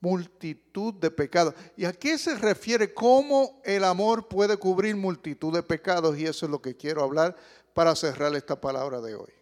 Multitud 0.00 0.94
de 0.94 1.10
pecados. 1.10 1.54
¿Y 1.76 1.84
a 1.84 1.92
qué 1.92 2.18
se 2.18 2.34
refiere 2.36 2.92
cómo 2.92 3.60
el 3.64 3.84
amor 3.84 4.28
puede 4.28 4.56
cubrir 4.56 4.96
multitud 4.96 5.54
de 5.54 5.62
pecados? 5.62 6.18
Y 6.18 6.26
eso 6.26 6.46
es 6.46 6.50
lo 6.50 6.60
que 6.60 6.76
quiero 6.76 7.02
hablar 7.02 7.36
para 7.74 7.94
cerrar 7.94 8.34
esta 8.34 8.60
palabra 8.60 9.00
de 9.00 9.14
hoy. 9.14 9.39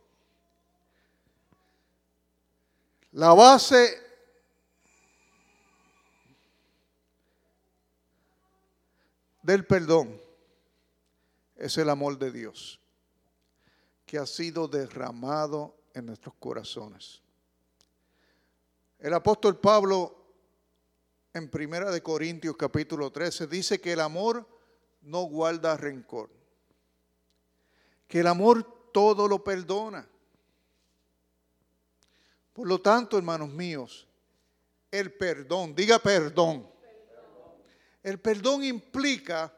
La 3.12 3.32
base 3.32 3.98
del 9.42 9.64
perdón 9.64 10.20
es 11.56 11.78
el 11.78 11.88
amor 11.88 12.18
de 12.18 12.30
Dios 12.30 12.78
que 14.04 14.18
ha 14.18 14.26
sido 14.26 14.68
derramado 14.68 15.74
en 15.94 16.06
nuestros 16.06 16.34
corazones. 16.38 17.22
El 18.98 19.14
apóstol 19.14 19.58
Pablo 19.58 20.14
en 21.32 21.48
Primera 21.50 21.90
de 21.90 22.02
Corintios 22.02 22.56
capítulo 22.56 23.10
13 23.10 23.46
dice 23.46 23.80
que 23.80 23.92
el 23.92 24.00
amor 24.00 24.46
no 25.02 25.22
guarda 25.22 25.76
rencor. 25.76 26.30
Que 28.06 28.20
el 28.20 28.26
amor 28.26 28.90
todo 28.92 29.28
lo 29.28 29.42
perdona. 29.42 30.08
Por 32.58 32.66
lo 32.66 32.80
tanto, 32.80 33.16
hermanos 33.16 33.50
míos, 33.50 34.04
el 34.90 35.12
perdón, 35.12 35.76
diga 35.76 36.00
perdón. 36.00 36.68
El 38.02 38.18
perdón 38.18 38.64
implica 38.64 39.54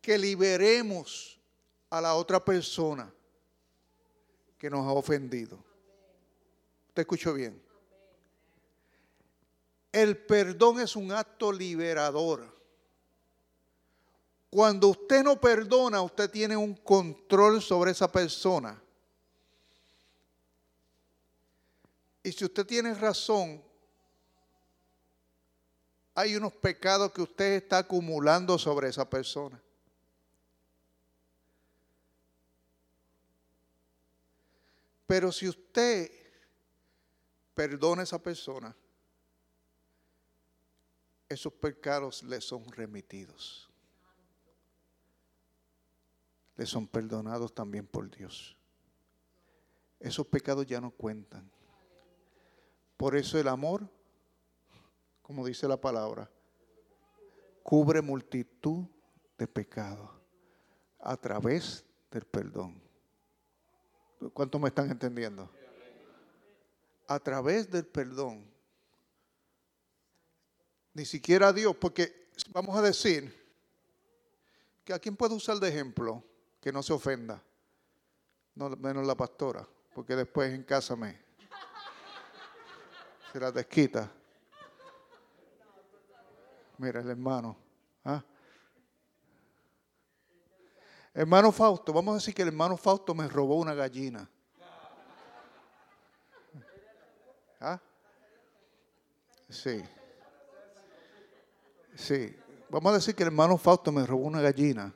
que 0.00 0.16
liberemos 0.16 1.36
a 1.90 2.00
la 2.00 2.14
otra 2.14 2.44
persona 2.44 3.12
que 4.56 4.70
nos 4.70 4.86
ha 4.86 4.92
ofendido. 4.92 5.58
¿Te 6.92 7.00
escucho 7.00 7.34
bien? 7.34 7.60
El 9.90 10.16
perdón 10.16 10.78
es 10.78 10.94
un 10.94 11.10
acto 11.10 11.50
liberador. 11.50 12.56
Cuando 14.48 14.90
usted 14.90 15.24
no 15.24 15.40
perdona, 15.40 16.02
usted 16.02 16.30
tiene 16.30 16.56
un 16.56 16.72
control 16.76 17.60
sobre 17.60 17.90
esa 17.90 18.06
persona. 18.06 18.80
Y 22.24 22.32
si 22.32 22.46
usted 22.46 22.66
tiene 22.66 22.94
razón, 22.94 23.62
hay 26.14 26.34
unos 26.34 26.54
pecados 26.54 27.12
que 27.12 27.20
usted 27.20 27.56
está 27.56 27.78
acumulando 27.78 28.58
sobre 28.58 28.88
esa 28.88 29.08
persona. 29.08 29.62
Pero 35.06 35.30
si 35.30 35.46
usted 35.46 36.10
perdona 37.54 38.00
a 38.00 38.04
esa 38.04 38.18
persona, 38.18 38.74
esos 41.28 41.52
pecados 41.52 42.22
le 42.22 42.40
son 42.40 42.64
remitidos. 42.72 43.68
Le 46.56 46.64
son 46.64 46.88
perdonados 46.88 47.54
también 47.54 47.86
por 47.86 48.08
Dios. 48.10 48.56
Esos 50.00 50.26
pecados 50.26 50.64
ya 50.64 50.80
no 50.80 50.90
cuentan. 50.90 51.53
Por 53.04 53.16
eso 53.16 53.38
el 53.38 53.48
amor, 53.48 53.86
como 55.20 55.44
dice 55.44 55.68
la 55.68 55.78
palabra, 55.78 56.30
cubre 57.62 58.00
multitud 58.00 58.86
de 59.36 59.46
pecados 59.46 60.08
a 61.00 61.14
través 61.18 61.84
del 62.10 62.24
perdón. 62.24 62.80
¿Cuántos 64.32 64.58
me 64.58 64.68
están 64.68 64.90
entendiendo? 64.90 65.50
A 67.06 67.20
través 67.20 67.70
del 67.70 67.84
perdón. 67.84 68.50
Ni 70.94 71.04
siquiera 71.04 71.52
Dios, 71.52 71.76
porque 71.76 72.30
vamos 72.52 72.74
a 72.74 72.80
decir 72.80 73.30
que 74.82 74.94
a 74.94 74.98
quién 74.98 75.14
puede 75.14 75.34
usar 75.34 75.58
de 75.58 75.68
ejemplo 75.68 76.24
que 76.58 76.72
no 76.72 76.82
se 76.82 76.94
ofenda, 76.94 77.42
no 78.54 78.70
menos 78.70 79.06
la 79.06 79.14
pastora, 79.14 79.68
porque 79.94 80.16
después 80.16 80.54
en 80.54 80.62
casa 80.62 80.96
me, 80.96 81.23
se 83.34 83.40
la 83.40 83.50
desquita. 83.50 84.08
Mira, 86.78 87.00
el 87.00 87.10
hermano. 87.10 87.56
¿ah? 88.04 88.22
Hermano 91.12 91.50
Fausto, 91.50 91.92
vamos 91.92 92.12
a 92.12 92.14
decir 92.18 92.32
que 92.32 92.42
el 92.42 92.48
hermano 92.48 92.76
Fausto 92.76 93.12
me 93.12 93.26
robó 93.26 93.56
una 93.56 93.74
gallina. 93.74 94.30
¿Ah? 97.58 97.80
Sí. 99.48 99.82
Sí. 101.96 102.36
Vamos 102.70 102.92
a 102.92 102.94
decir 102.94 103.16
que 103.16 103.24
el 103.24 103.30
hermano 103.30 103.58
Fausto 103.58 103.90
me 103.90 104.06
robó 104.06 104.26
una 104.26 104.42
gallina. 104.42 104.94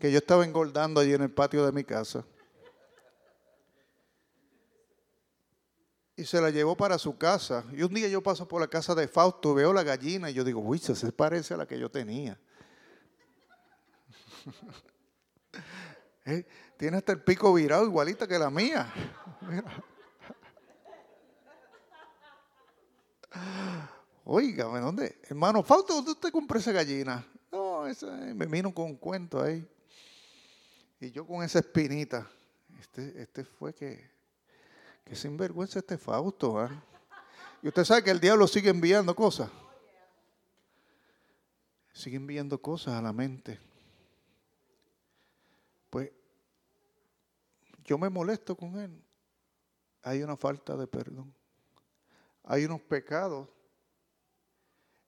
Que 0.00 0.10
yo 0.10 0.18
estaba 0.18 0.44
engordando 0.44 1.00
allí 1.00 1.14
en 1.14 1.22
el 1.22 1.30
patio 1.30 1.64
de 1.64 1.70
mi 1.70 1.84
casa. 1.84 2.24
Y 6.16 6.24
se 6.24 6.40
la 6.40 6.50
llevó 6.50 6.76
para 6.76 6.98
su 6.98 7.16
casa. 7.16 7.64
Y 7.72 7.82
un 7.82 7.92
día 7.92 8.08
yo 8.08 8.22
paso 8.22 8.46
por 8.46 8.60
la 8.60 8.68
casa 8.68 8.94
de 8.94 9.08
Fausto, 9.08 9.54
veo 9.54 9.72
la 9.72 9.82
gallina 9.82 10.30
y 10.30 10.34
yo 10.34 10.44
digo, 10.44 10.60
uy, 10.60 10.78
se 10.78 11.12
parece 11.12 11.54
a 11.54 11.56
la 11.56 11.66
que 11.66 11.78
yo 11.78 11.90
tenía. 11.90 12.38
Eh, 16.26 16.46
tiene 16.78 16.96
hasta 16.96 17.12
el 17.12 17.22
pico 17.22 17.52
virado 17.52 17.84
igualita 17.84 18.26
que 18.26 18.38
la 18.38 18.48
mía. 18.48 18.90
Oiga, 24.24 24.64
¿dónde? 24.80 25.20
Hermano 25.24 25.62
Fausto, 25.62 25.92
¿dónde 25.92 26.12
usted 26.12 26.30
compró 26.30 26.58
esa 26.58 26.72
gallina? 26.72 27.26
No, 27.52 27.86
esa, 27.86 28.06
me 28.06 28.46
vino 28.46 28.72
con 28.72 28.86
un 28.86 28.96
cuento 28.96 29.42
ahí. 29.42 29.68
Y 30.98 31.10
yo 31.10 31.26
con 31.26 31.44
esa 31.44 31.58
espinita. 31.58 32.26
Este, 32.80 33.20
este 33.20 33.44
fue 33.44 33.74
que 33.74 34.13
Qué 35.04 35.14
sinvergüenza 35.14 35.78
este 35.78 35.98
Fausto. 35.98 36.58
¿ah? 36.58 36.70
Y 37.62 37.68
usted 37.68 37.84
sabe 37.84 38.02
que 38.02 38.10
el 38.10 38.20
diablo 38.20 38.46
sigue 38.46 38.70
enviando 38.70 39.14
cosas. 39.14 39.50
Sigue 41.92 42.16
enviando 42.16 42.60
cosas 42.60 42.94
a 42.94 43.02
la 43.02 43.12
mente. 43.12 43.60
Pues 45.90 46.10
yo 47.84 47.98
me 47.98 48.08
molesto 48.08 48.56
con 48.56 48.78
él. 48.78 49.00
Hay 50.02 50.22
una 50.22 50.36
falta 50.36 50.76
de 50.76 50.86
perdón. 50.86 51.32
Hay 52.42 52.64
unos 52.64 52.80
pecados. 52.80 53.48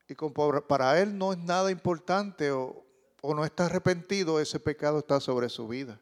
Y 0.09 0.15
para 0.69 1.01
él 1.01 1.19
no 1.19 1.33
es 1.33 1.39
nada 1.39 1.71
importante 1.71 2.53
o 2.53 2.85
no 3.23 3.45
está 3.45 3.67
arrepentido, 3.67 4.39
ese 4.41 4.61
pecado 4.61 5.01
está 5.01 5.19
sobre 5.19 5.49
su 5.49 5.67
vida. 5.67 6.01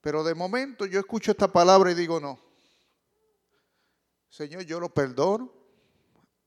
Pero 0.00 0.24
de 0.24 0.34
momento 0.34 0.86
yo 0.86 0.98
escucho 0.98 1.30
esta 1.30 1.48
palabra 1.48 1.90
y 1.90 1.94
digo, 1.94 2.20
no. 2.20 2.40
Señor, 4.28 4.62
yo 4.62 4.80
lo 4.80 4.94
perdono 4.94 5.52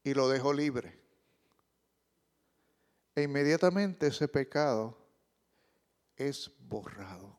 y 0.03 0.13
lo 0.13 0.29
dejo 0.29 0.53
libre. 0.53 0.99
E 3.15 3.23
inmediatamente 3.23 4.07
ese 4.07 4.27
pecado 4.27 4.97
es 6.15 6.51
borrado. 6.60 7.37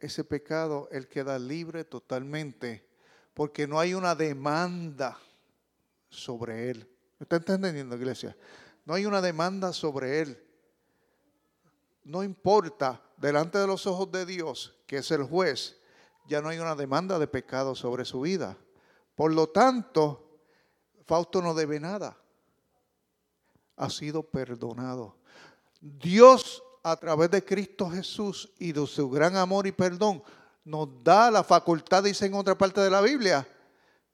Ese 0.00 0.24
pecado, 0.24 0.88
él 0.90 1.06
queda 1.06 1.38
libre 1.38 1.84
totalmente 1.84 2.84
porque 3.34 3.66
no 3.66 3.78
hay 3.78 3.94
una 3.94 4.14
demanda 4.14 5.18
sobre 6.08 6.70
él. 6.70 6.88
¿Me 7.18 7.24
está 7.24 7.36
entendiendo, 7.36 7.96
iglesia? 7.96 8.36
No 8.84 8.94
hay 8.94 9.06
una 9.06 9.20
demanda 9.20 9.72
sobre 9.72 10.20
él. 10.20 10.44
No 12.04 12.24
importa 12.24 13.00
delante 13.22 13.56
de 13.56 13.68
los 13.68 13.86
ojos 13.86 14.10
de 14.10 14.26
Dios, 14.26 14.74
que 14.84 14.96
es 14.96 15.10
el 15.12 15.22
juez, 15.22 15.80
ya 16.26 16.42
no 16.42 16.48
hay 16.48 16.58
una 16.58 16.74
demanda 16.74 17.20
de 17.20 17.28
pecado 17.28 17.76
sobre 17.76 18.04
su 18.04 18.22
vida. 18.22 18.58
Por 19.14 19.32
lo 19.32 19.48
tanto, 19.48 20.40
Fausto 21.06 21.40
no 21.40 21.54
debe 21.54 21.78
nada. 21.78 22.16
Ha 23.76 23.88
sido 23.90 24.24
perdonado. 24.24 25.16
Dios, 25.80 26.64
a 26.82 26.96
través 26.96 27.30
de 27.30 27.44
Cristo 27.44 27.88
Jesús 27.88 28.52
y 28.58 28.72
de 28.72 28.84
su 28.88 29.08
gran 29.08 29.36
amor 29.36 29.68
y 29.68 29.72
perdón, 29.72 30.22
nos 30.64 30.88
da 31.04 31.30
la 31.30 31.44
facultad, 31.44 32.02
dice 32.02 32.26
en 32.26 32.34
otra 32.34 32.58
parte 32.58 32.80
de 32.80 32.90
la 32.90 33.00
Biblia, 33.00 33.46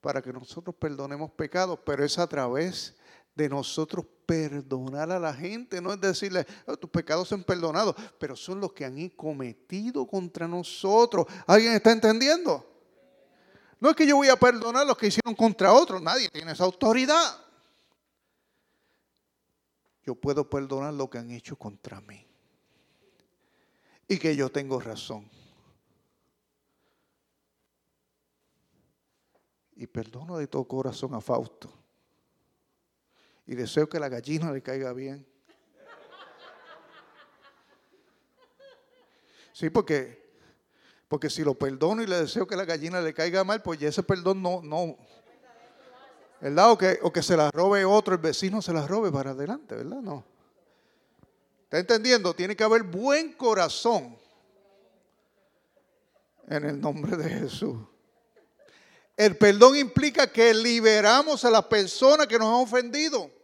para 0.02 0.20
que 0.20 0.34
nosotros 0.34 0.76
perdonemos 0.78 1.30
pecados, 1.30 1.78
pero 1.84 2.04
es 2.04 2.18
a 2.18 2.26
través 2.26 2.94
de 3.38 3.48
nosotros 3.48 4.04
perdonar 4.26 5.12
a 5.12 5.18
la 5.20 5.32
gente, 5.32 5.80
no 5.80 5.92
es 5.92 6.00
decirle, 6.00 6.44
oh, 6.66 6.76
tus 6.76 6.90
pecados 6.90 7.28
son 7.28 7.44
perdonados, 7.44 7.94
pero 8.18 8.34
son 8.34 8.60
los 8.60 8.72
que 8.72 8.84
han 8.84 9.08
cometido 9.10 10.04
contra 10.08 10.48
nosotros. 10.48 11.24
¿Alguien 11.46 11.72
está 11.72 11.92
entendiendo? 11.92 12.66
No 13.78 13.90
es 13.90 13.96
que 13.96 14.08
yo 14.08 14.16
voy 14.16 14.28
a 14.28 14.34
perdonar 14.34 14.84
los 14.84 14.98
que 14.98 15.06
hicieron 15.06 15.36
contra 15.36 15.72
otros, 15.72 16.02
nadie 16.02 16.28
tiene 16.30 16.50
esa 16.50 16.64
autoridad. 16.64 17.38
Yo 20.04 20.16
puedo 20.16 20.50
perdonar 20.50 20.92
lo 20.94 21.08
que 21.08 21.18
han 21.18 21.30
hecho 21.30 21.54
contra 21.54 22.00
mí. 22.00 22.26
Y 24.08 24.18
que 24.18 24.34
yo 24.34 24.50
tengo 24.50 24.80
razón. 24.80 25.30
Y 29.76 29.86
perdono 29.86 30.38
de 30.38 30.48
todo 30.48 30.64
corazón 30.64 31.14
a 31.14 31.20
Fausto. 31.20 31.72
Y 33.48 33.56
deseo 33.56 33.88
que 33.88 33.98
la 33.98 34.08
gallina 34.08 34.52
le 34.52 34.62
caiga 34.62 34.92
bien. 34.92 35.26
Sí, 39.52 39.70
porque 39.70 40.18
porque 41.08 41.30
si 41.30 41.42
lo 41.42 41.54
perdono 41.54 42.02
y 42.02 42.06
le 42.06 42.20
deseo 42.20 42.46
que 42.46 42.54
la 42.54 42.66
gallina 42.66 43.00
le 43.00 43.14
caiga 43.14 43.42
mal, 43.42 43.62
pues 43.62 43.80
ese 43.80 44.02
perdón 44.02 44.42
no, 44.42 44.60
no. 44.62 44.96
¿Verdad? 46.40 46.70
O 46.70 46.78
que, 46.78 46.98
o 47.02 47.10
que 47.10 47.22
se 47.22 47.36
la 47.36 47.50
robe 47.50 47.84
otro, 47.84 48.14
el 48.14 48.20
vecino 48.20 48.60
se 48.60 48.72
la 48.72 48.86
robe 48.86 49.10
para 49.10 49.30
adelante, 49.30 49.74
¿verdad? 49.74 50.00
No. 50.02 50.24
¿Está 51.64 51.78
entendiendo? 51.78 52.34
Tiene 52.34 52.54
que 52.54 52.62
haber 52.62 52.82
buen 52.82 53.32
corazón 53.32 54.16
en 56.46 56.64
el 56.64 56.80
nombre 56.80 57.16
de 57.16 57.28
Jesús. 57.28 57.78
El 59.16 59.36
perdón 59.36 59.76
implica 59.76 60.30
que 60.30 60.54
liberamos 60.54 61.44
a 61.44 61.50
la 61.50 61.66
persona 61.66 62.26
que 62.26 62.38
nos 62.38 62.48
ha 62.48 62.56
ofendido. 62.56 63.37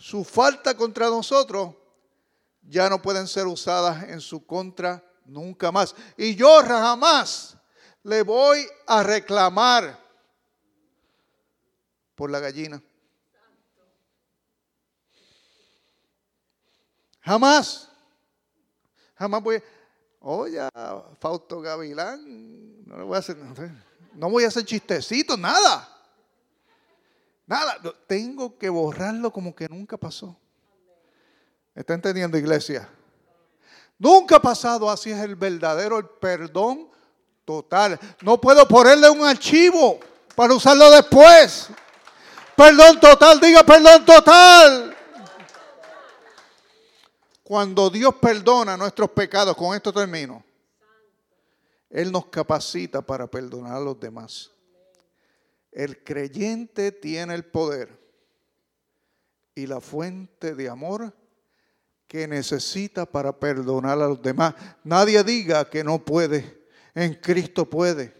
Su 0.00 0.24
falta 0.24 0.74
contra 0.74 1.10
nosotros 1.10 1.74
ya 2.62 2.88
no 2.88 3.02
pueden 3.02 3.28
ser 3.28 3.46
usadas 3.46 4.04
en 4.04 4.22
su 4.22 4.46
contra 4.46 5.04
nunca 5.26 5.70
más. 5.70 5.94
Y 6.16 6.34
yo 6.34 6.62
jamás 6.62 7.58
le 8.02 8.22
voy 8.22 8.66
a 8.86 9.02
reclamar 9.02 9.98
por 12.14 12.30
la 12.30 12.40
gallina. 12.40 12.82
Jamás. 17.20 17.90
Jamás 19.16 19.42
voy 19.42 19.56
a... 19.56 19.62
Oye, 20.20 20.68
Fausto 21.18 21.60
Gavilán, 21.60 22.86
no 22.86 22.96
le 22.96 23.04
voy 23.04 23.16
a 23.16 23.18
hacer... 23.18 23.36
No 24.14 24.30
voy 24.30 24.44
a 24.44 24.48
hacer 24.48 24.64
chistecitos, 24.64 25.38
nada. 25.38 25.99
Nada. 27.50 27.80
Tengo 28.06 28.56
que 28.56 28.68
borrarlo 28.68 29.32
como 29.32 29.56
que 29.56 29.68
nunca 29.68 29.96
pasó. 29.96 30.36
¿Está 31.74 31.94
entendiendo, 31.94 32.38
iglesia? 32.38 32.88
Nunca 33.98 34.36
ha 34.36 34.40
pasado 34.40 34.88
así 34.88 35.10
es 35.10 35.18
el 35.18 35.34
verdadero 35.34 36.20
perdón 36.20 36.88
total. 37.44 37.98
No 38.22 38.40
puedo 38.40 38.68
ponerle 38.68 39.10
un 39.10 39.24
archivo 39.24 39.98
para 40.36 40.54
usarlo 40.54 40.92
después. 40.92 41.70
Perdón 42.54 43.00
total, 43.00 43.40
diga 43.40 43.64
perdón 43.64 44.04
total. 44.04 44.96
Cuando 47.42 47.90
Dios 47.90 48.14
perdona 48.14 48.76
nuestros 48.76 49.10
pecados, 49.10 49.56
con 49.56 49.74
esto 49.74 49.92
termino, 49.92 50.44
Él 51.90 52.12
nos 52.12 52.26
capacita 52.26 53.02
para 53.02 53.26
perdonar 53.26 53.72
a 53.72 53.80
los 53.80 53.98
demás. 53.98 54.52
El 55.72 56.02
creyente 56.02 56.92
tiene 56.92 57.34
el 57.34 57.44
poder 57.44 58.00
y 59.54 59.66
la 59.66 59.80
fuente 59.80 60.54
de 60.54 60.68
amor 60.68 61.14
que 62.08 62.26
necesita 62.26 63.06
para 63.06 63.38
perdonar 63.38 64.00
a 64.00 64.08
los 64.08 64.20
demás. 64.20 64.54
Nadie 64.82 65.22
diga 65.22 65.68
que 65.68 65.84
no 65.84 66.04
puede. 66.04 66.66
En 66.94 67.14
Cristo 67.14 67.68
puede. 67.70 68.12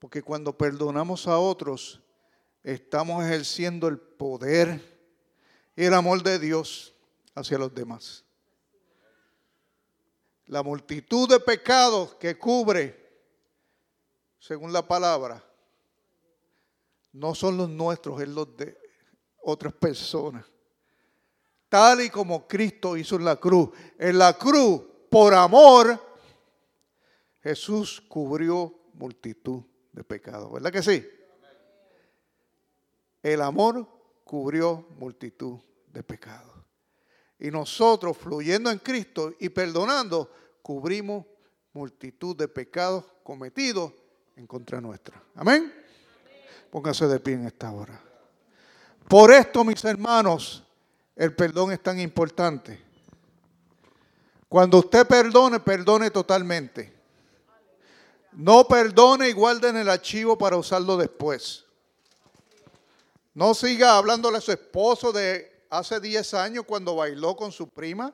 Porque 0.00 0.22
cuando 0.22 0.58
perdonamos 0.58 1.28
a 1.28 1.38
otros, 1.38 2.02
estamos 2.64 3.24
ejerciendo 3.24 3.86
el 3.86 3.98
poder 3.98 4.80
y 5.76 5.84
el 5.84 5.94
amor 5.94 6.22
de 6.22 6.38
Dios 6.38 6.94
hacia 7.34 7.58
los 7.58 7.74
demás. 7.74 8.24
La 10.46 10.62
multitud 10.62 11.28
de 11.28 11.40
pecados 11.40 12.16
que 12.16 12.36
cubre, 12.36 13.03
según 14.46 14.72
la 14.72 14.86
palabra, 14.86 15.42
no 17.12 17.34
son 17.34 17.56
los 17.56 17.68
nuestros, 17.68 18.20
es 18.20 18.28
los 18.28 18.56
de 18.56 18.76
otras 19.42 19.72
personas 19.72 20.44
tal 21.74 22.02
y 22.02 22.08
como 22.08 22.46
Cristo 22.46 22.96
hizo 22.96 23.16
en 23.16 23.24
la 23.24 23.34
cruz. 23.34 23.70
En 23.98 24.16
la 24.16 24.38
cruz, 24.38 24.80
por 25.10 25.34
amor, 25.34 26.00
Jesús 27.42 28.00
cubrió 28.06 28.72
multitud 28.92 29.60
de 29.90 30.04
pecados. 30.04 30.52
¿Verdad 30.52 30.70
que 30.70 30.84
sí? 30.84 31.04
El 33.24 33.42
amor 33.42 33.88
cubrió 34.22 34.86
multitud 35.00 35.58
de 35.88 36.04
pecados. 36.04 36.54
Y 37.40 37.50
nosotros, 37.50 38.16
fluyendo 38.18 38.70
en 38.70 38.78
Cristo 38.78 39.34
y 39.40 39.48
perdonando, 39.48 40.30
cubrimos 40.62 41.26
multitud 41.72 42.36
de 42.36 42.46
pecados 42.46 43.04
cometidos 43.24 43.92
en 44.36 44.46
contra 44.46 44.80
nuestra. 44.80 45.22
Amén. 45.34 45.72
Póngase 46.70 47.06
de 47.06 47.20
pie 47.20 47.34
en 47.34 47.46
esta 47.46 47.70
hora. 47.70 48.00
Por 49.08 49.30
esto, 49.30 49.64
mis 49.64 49.84
hermanos, 49.84 50.64
el 51.14 51.34
perdón 51.34 51.72
es 51.72 51.82
tan 51.82 52.00
importante. 52.00 52.82
Cuando 54.48 54.78
usted 54.78 55.06
perdone, 55.06 55.60
perdone 55.60 56.10
totalmente. 56.10 56.92
No 58.32 58.66
perdone 58.66 59.28
y 59.28 59.32
guarde 59.32 59.68
en 59.68 59.76
el 59.76 59.88
archivo 59.88 60.36
para 60.36 60.56
usarlo 60.56 60.96
después. 60.96 61.64
No 63.32 63.54
siga 63.54 63.96
hablándole 63.96 64.38
a 64.38 64.40
su 64.40 64.52
esposo 64.52 65.12
de 65.12 65.66
hace 65.70 66.00
10 66.00 66.34
años 66.34 66.64
cuando 66.66 66.96
bailó 66.96 67.36
con 67.36 67.52
su 67.52 67.68
prima. 67.68 68.12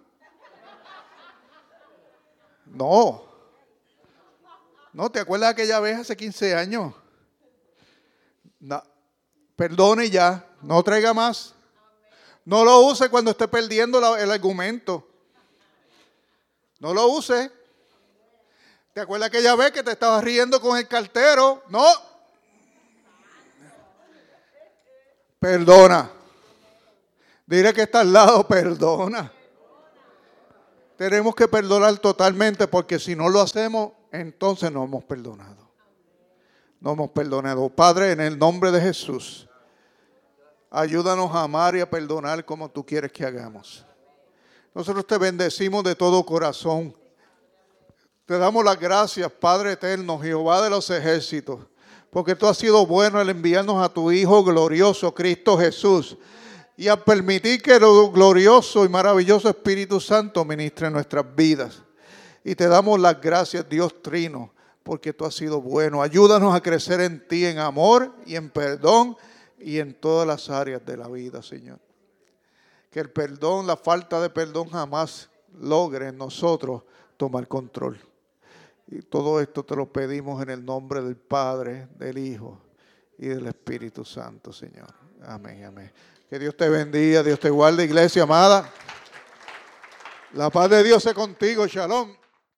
No. 2.66 3.30
No, 4.93 5.11
¿te 5.11 5.20
acuerdas 5.20 5.49
de 5.49 5.62
aquella 5.62 5.80
vez 5.80 5.99
hace 5.99 6.16
15 6.16 6.55
años? 6.55 6.95
No. 8.59 8.82
Perdone 9.55 10.11
ya, 10.11 10.45
no 10.62 10.82
traiga 10.82 11.14
más. 11.14 11.55
No 12.45 12.64
lo 12.64 12.80
use 12.80 13.09
cuando 13.09 13.30
esté 13.30 13.47
perdiendo 13.47 14.16
el 14.16 14.30
argumento. 14.30 15.07
No 16.78 16.95
lo 16.95 17.07
use. 17.09 17.53
¿Te 18.93 19.01
acuerdas 19.01 19.28
aquella 19.28 19.55
vez 19.55 19.70
que 19.70 19.82
te 19.82 19.93
estabas 19.93 20.24
riendo 20.24 20.61
con 20.61 20.76
el 20.76 20.88
cartero? 20.88 21.62
No. 21.68 21.86
Perdona. 25.38 26.11
Dile 27.47 27.72
que 27.72 27.82
está 27.82 28.01
al 28.01 28.12
lado, 28.12 28.47
perdona. 28.49 29.32
Tenemos 30.97 31.34
que 31.34 31.49
perdonar 31.49 31.99
totalmente 31.99 32.66
porque 32.66 32.99
si 32.99 33.14
no 33.14 33.28
lo 33.28 33.41
hacemos, 33.41 33.93
entonces 34.12 34.70
no 34.72 34.84
hemos 34.84 35.04
perdonado. 35.04 35.70
No 36.80 36.92
hemos 36.92 37.11
perdonado. 37.11 37.68
Padre, 37.68 38.12
en 38.12 38.20
el 38.20 38.38
nombre 38.38 38.70
de 38.70 38.80
Jesús. 38.80 39.46
Ayúdanos 40.70 41.34
a 41.34 41.42
amar 41.42 41.76
y 41.76 41.80
a 41.80 41.90
perdonar 41.90 42.44
como 42.44 42.70
tú 42.70 42.84
quieres 42.84 43.12
que 43.12 43.24
hagamos. 43.24 43.84
Nosotros 44.74 45.06
te 45.06 45.18
bendecimos 45.18 45.82
de 45.82 45.94
todo 45.94 46.24
corazón. 46.24 46.94
Te 48.24 48.38
damos 48.38 48.64
las 48.64 48.78
gracias, 48.78 49.30
Padre 49.32 49.72
eterno, 49.72 50.18
Jehová 50.20 50.62
de 50.62 50.70
los 50.70 50.88
ejércitos, 50.90 51.58
porque 52.11 52.36
tú 52.36 52.46
has 52.46 52.56
sido 52.56 52.86
bueno 52.86 53.18
al 53.18 53.28
enviarnos 53.28 53.84
a 53.84 53.88
tu 53.88 54.12
Hijo 54.12 54.44
glorioso, 54.44 55.12
Cristo 55.12 55.58
Jesús, 55.58 56.16
y 56.76 56.86
a 56.86 57.04
permitir 57.04 57.61
que 57.61 57.74
el 57.74 57.80
glorioso 58.12 58.84
y 58.84 58.88
maravilloso 58.88 59.48
Espíritu 59.48 59.98
Santo 59.98 60.44
ministre 60.44 60.88
nuestras 60.88 61.24
vidas. 61.34 61.82
Y 62.45 62.55
te 62.55 62.68
damos 62.68 62.99
las 62.99 63.20
gracias, 63.20 63.68
Dios 63.68 64.03
Trino, 64.03 64.53
porque 64.82 65.12
tú 65.12 65.24
has 65.24 65.34
sido 65.34 65.61
bueno. 65.61 66.03
Ayúdanos 66.03 66.55
a 66.55 66.61
crecer 66.61 67.01
en 67.01 67.26
ti 67.26 67.45
en 67.45 67.59
amor 67.59 68.14
y 68.26 68.36
en 68.36 68.51
perdón 68.51 69.16
y 69.59 69.78
en 69.78 69.95
todas 69.95 70.26
las 70.26 70.49
áreas 70.49 70.84
de 70.84 70.97
la 70.97 71.09
vida, 71.09 71.43
Señor. 71.43 71.78
Que 72.91 73.01
el 73.01 73.11
perdón, 73.11 73.66
la 73.66 73.76
falta 73.76 74.20
de 74.20 74.30
perdón 74.30 74.70
jamás 74.70 75.28
logre 75.61 76.09
en 76.09 76.18
nosotros 76.18 76.82
tomar 77.16 77.47
control. 77.47 78.01
Y 78.88 79.03
todo 79.03 79.41
esto 79.41 79.64
te 79.64 79.76
lo 79.76 79.93
pedimos 79.93 80.43
en 80.43 80.51
el 80.51 80.64
nombre 80.64 81.03
del 81.03 81.16
Padre, 81.16 81.88
del 81.97 82.18
Hijo 82.18 82.59
y 83.18 83.28
del 83.28 83.47
Espíritu 83.47 84.05
Santo, 84.05 84.53
Señor. 84.53 84.93
Amén, 85.22 85.64
amén. 85.64 85.93
Que 86.28 86.38
Dios 86.38 86.57
te 86.57 86.68
bendiga, 86.68 87.22
Dios 87.22 87.38
te 87.38 87.51
guarde, 87.51 87.84
iglesia 87.84 88.22
amada. 88.22 88.72
La 90.32 90.49
paz 90.49 90.70
de 90.70 90.82
Dios 90.82 91.05
es 91.05 91.14
contigo, 91.14 91.66
shalom. 91.66 92.20